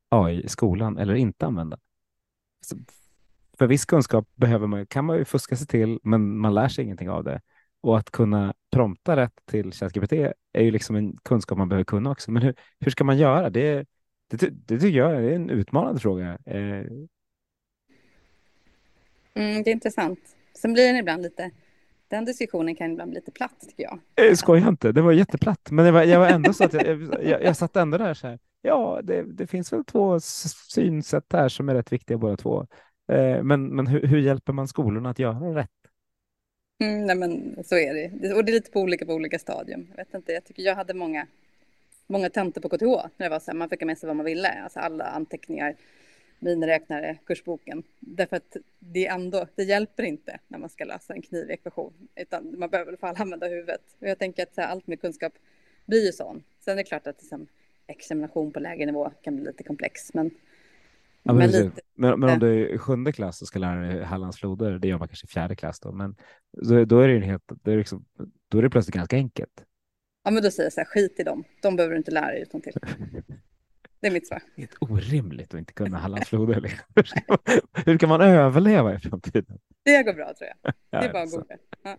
[0.09, 1.77] AI i skolan eller inte använda?
[3.57, 6.83] för viss kunskap behöver man, kan man ju fuska sig till, men man lär sig
[6.83, 7.41] ingenting av det.
[7.81, 10.13] Och att kunna prompta rätt till ChatGPT
[10.53, 12.31] är ju liksom en kunskap man behöver kunna också.
[12.31, 13.49] Men hur, hur ska man göra?
[13.49, 13.87] Det,
[14.27, 16.37] det, det tycker jag är en utmanande fråga.
[16.45, 16.85] Eh.
[19.33, 20.34] Mm, det är intressant.
[20.57, 21.51] Sen blir den ibland lite,
[22.07, 23.99] den diskussionen kan ibland bli lite platt tycker jag.
[24.15, 25.71] Eh, skoja inte, det var jätteplatt.
[25.71, 28.39] Men var, jag var ändå så att jag, jag, jag satt ändå där så här
[28.65, 32.67] ja, det, det, finns väl två synsätt här som är rätt viktiga båda två.
[33.11, 35.69] Eh, men men hur, hur, hjälper man skolorna att göra rätt?
[36.83, 38.33] Mm, nej, men så är det.
[38.33, 39.87] Och det är lite på olika på olika stadium.
[39.89, 41.27] Jag vet inte, jag tycker jag hade många,
[42.07, 44.25] många tentor på KTH när det var så här, man fick med sig vad man
[44.25, 45.75] ville, alltså alla anteckningar,
[46.45, 47.83] miniräknare, kursboken.
[47.99, 52.59] Därför att det ändå, det hjälper inte när man ska lösa en knivig ekvation, utan
[52.59, 53.81] man behöver i alla fall använda huvudet.
[53.99, 55.33] Och jag tänker att här, allt med kunskap
[55.85, 56.43] blir ju sån.
[56.59, 57.47] Sen är det klart att liksom,
[57.87, 60.13] examination på lägre nivå kan bli lite komplex.
[60.13, 60.31] Men,
[61.23, 63.79] ja, men, men, lite, men, men om du är i sjunde klass och ska lära
[63.79, 66.15] dig Hallands floder, det gör man kanske i fjärde klass då, men
[66.69, 68.05] då, då är det helt, då är det, liksom,
[68.47, 69.65] då är det plötsligt ganska enkelt.
[70.23, 72.31] Ja, men då säger jag så här, skit i dem, de behöver du inte lära
[72.31, 72.73] dig utan till.
[74.05, 74.41] Det är mitt svar.
[74.55, 76.61] Det är orimligt att inte kunna Hallands floder.
[76.61, 76.85] Liksom.
[77.85, 79.59] Hur kan man överleva i framtiden?
[79.83, 80.73] Det går bra tror jag.
[80.89, 81.55] Det är bara att googla.
[81.83, 81.97] Ja.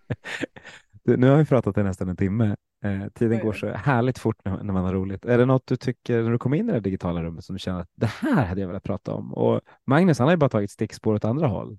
[1.17, 2.57] Nu har vi pratat i nästan en timme.
[2.85, 5.25] Eh, tiden går så härligt fort när, när, man har roligt.
[5.25, 7.59] Är det något du tycker när du kommer in i det digitala rummet som du
[7.59, 9.35] känner att det här hade jag velat prata om?
[9.35, 11.79] Och Magnus, han har ju bara tagit stickspår åt andra håll.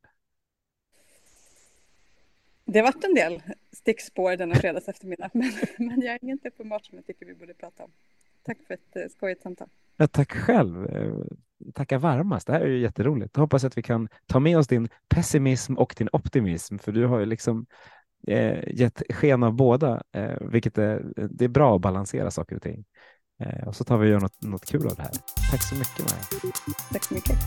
[2.65, 6.97] Det varit en del stickspår denna fredags eftermiddag, men, men jag är på mat som
[6.97, 7.91] jag tycker vi borde prata om.
[8.43, 9.69] Tack för ett eh, skojigt samtal.
[9.98, 10.86] Ja, tack själv.
[10.86, 12.48] Tacka tackar varmast.
[12.48, 13.32] Det här är ju jätteroligt.
[13.34, 17.06] Jag hoppas att vi kan ta med oss din pessimism och din optimism, för du
[17.06, 17.66] har ju liksom
[18.28, 22.62] eh, gett sken av båda, eh, vilket är, det är bra att balansera saker och
[22.62, 22.86] ting.
[23.39, 25.12] Eh, och så tar vi och gör något, något kul av det här.
[25.52, 26.54] Tack så mycket Maja.
[26.91, 27.38] Tack så mycket.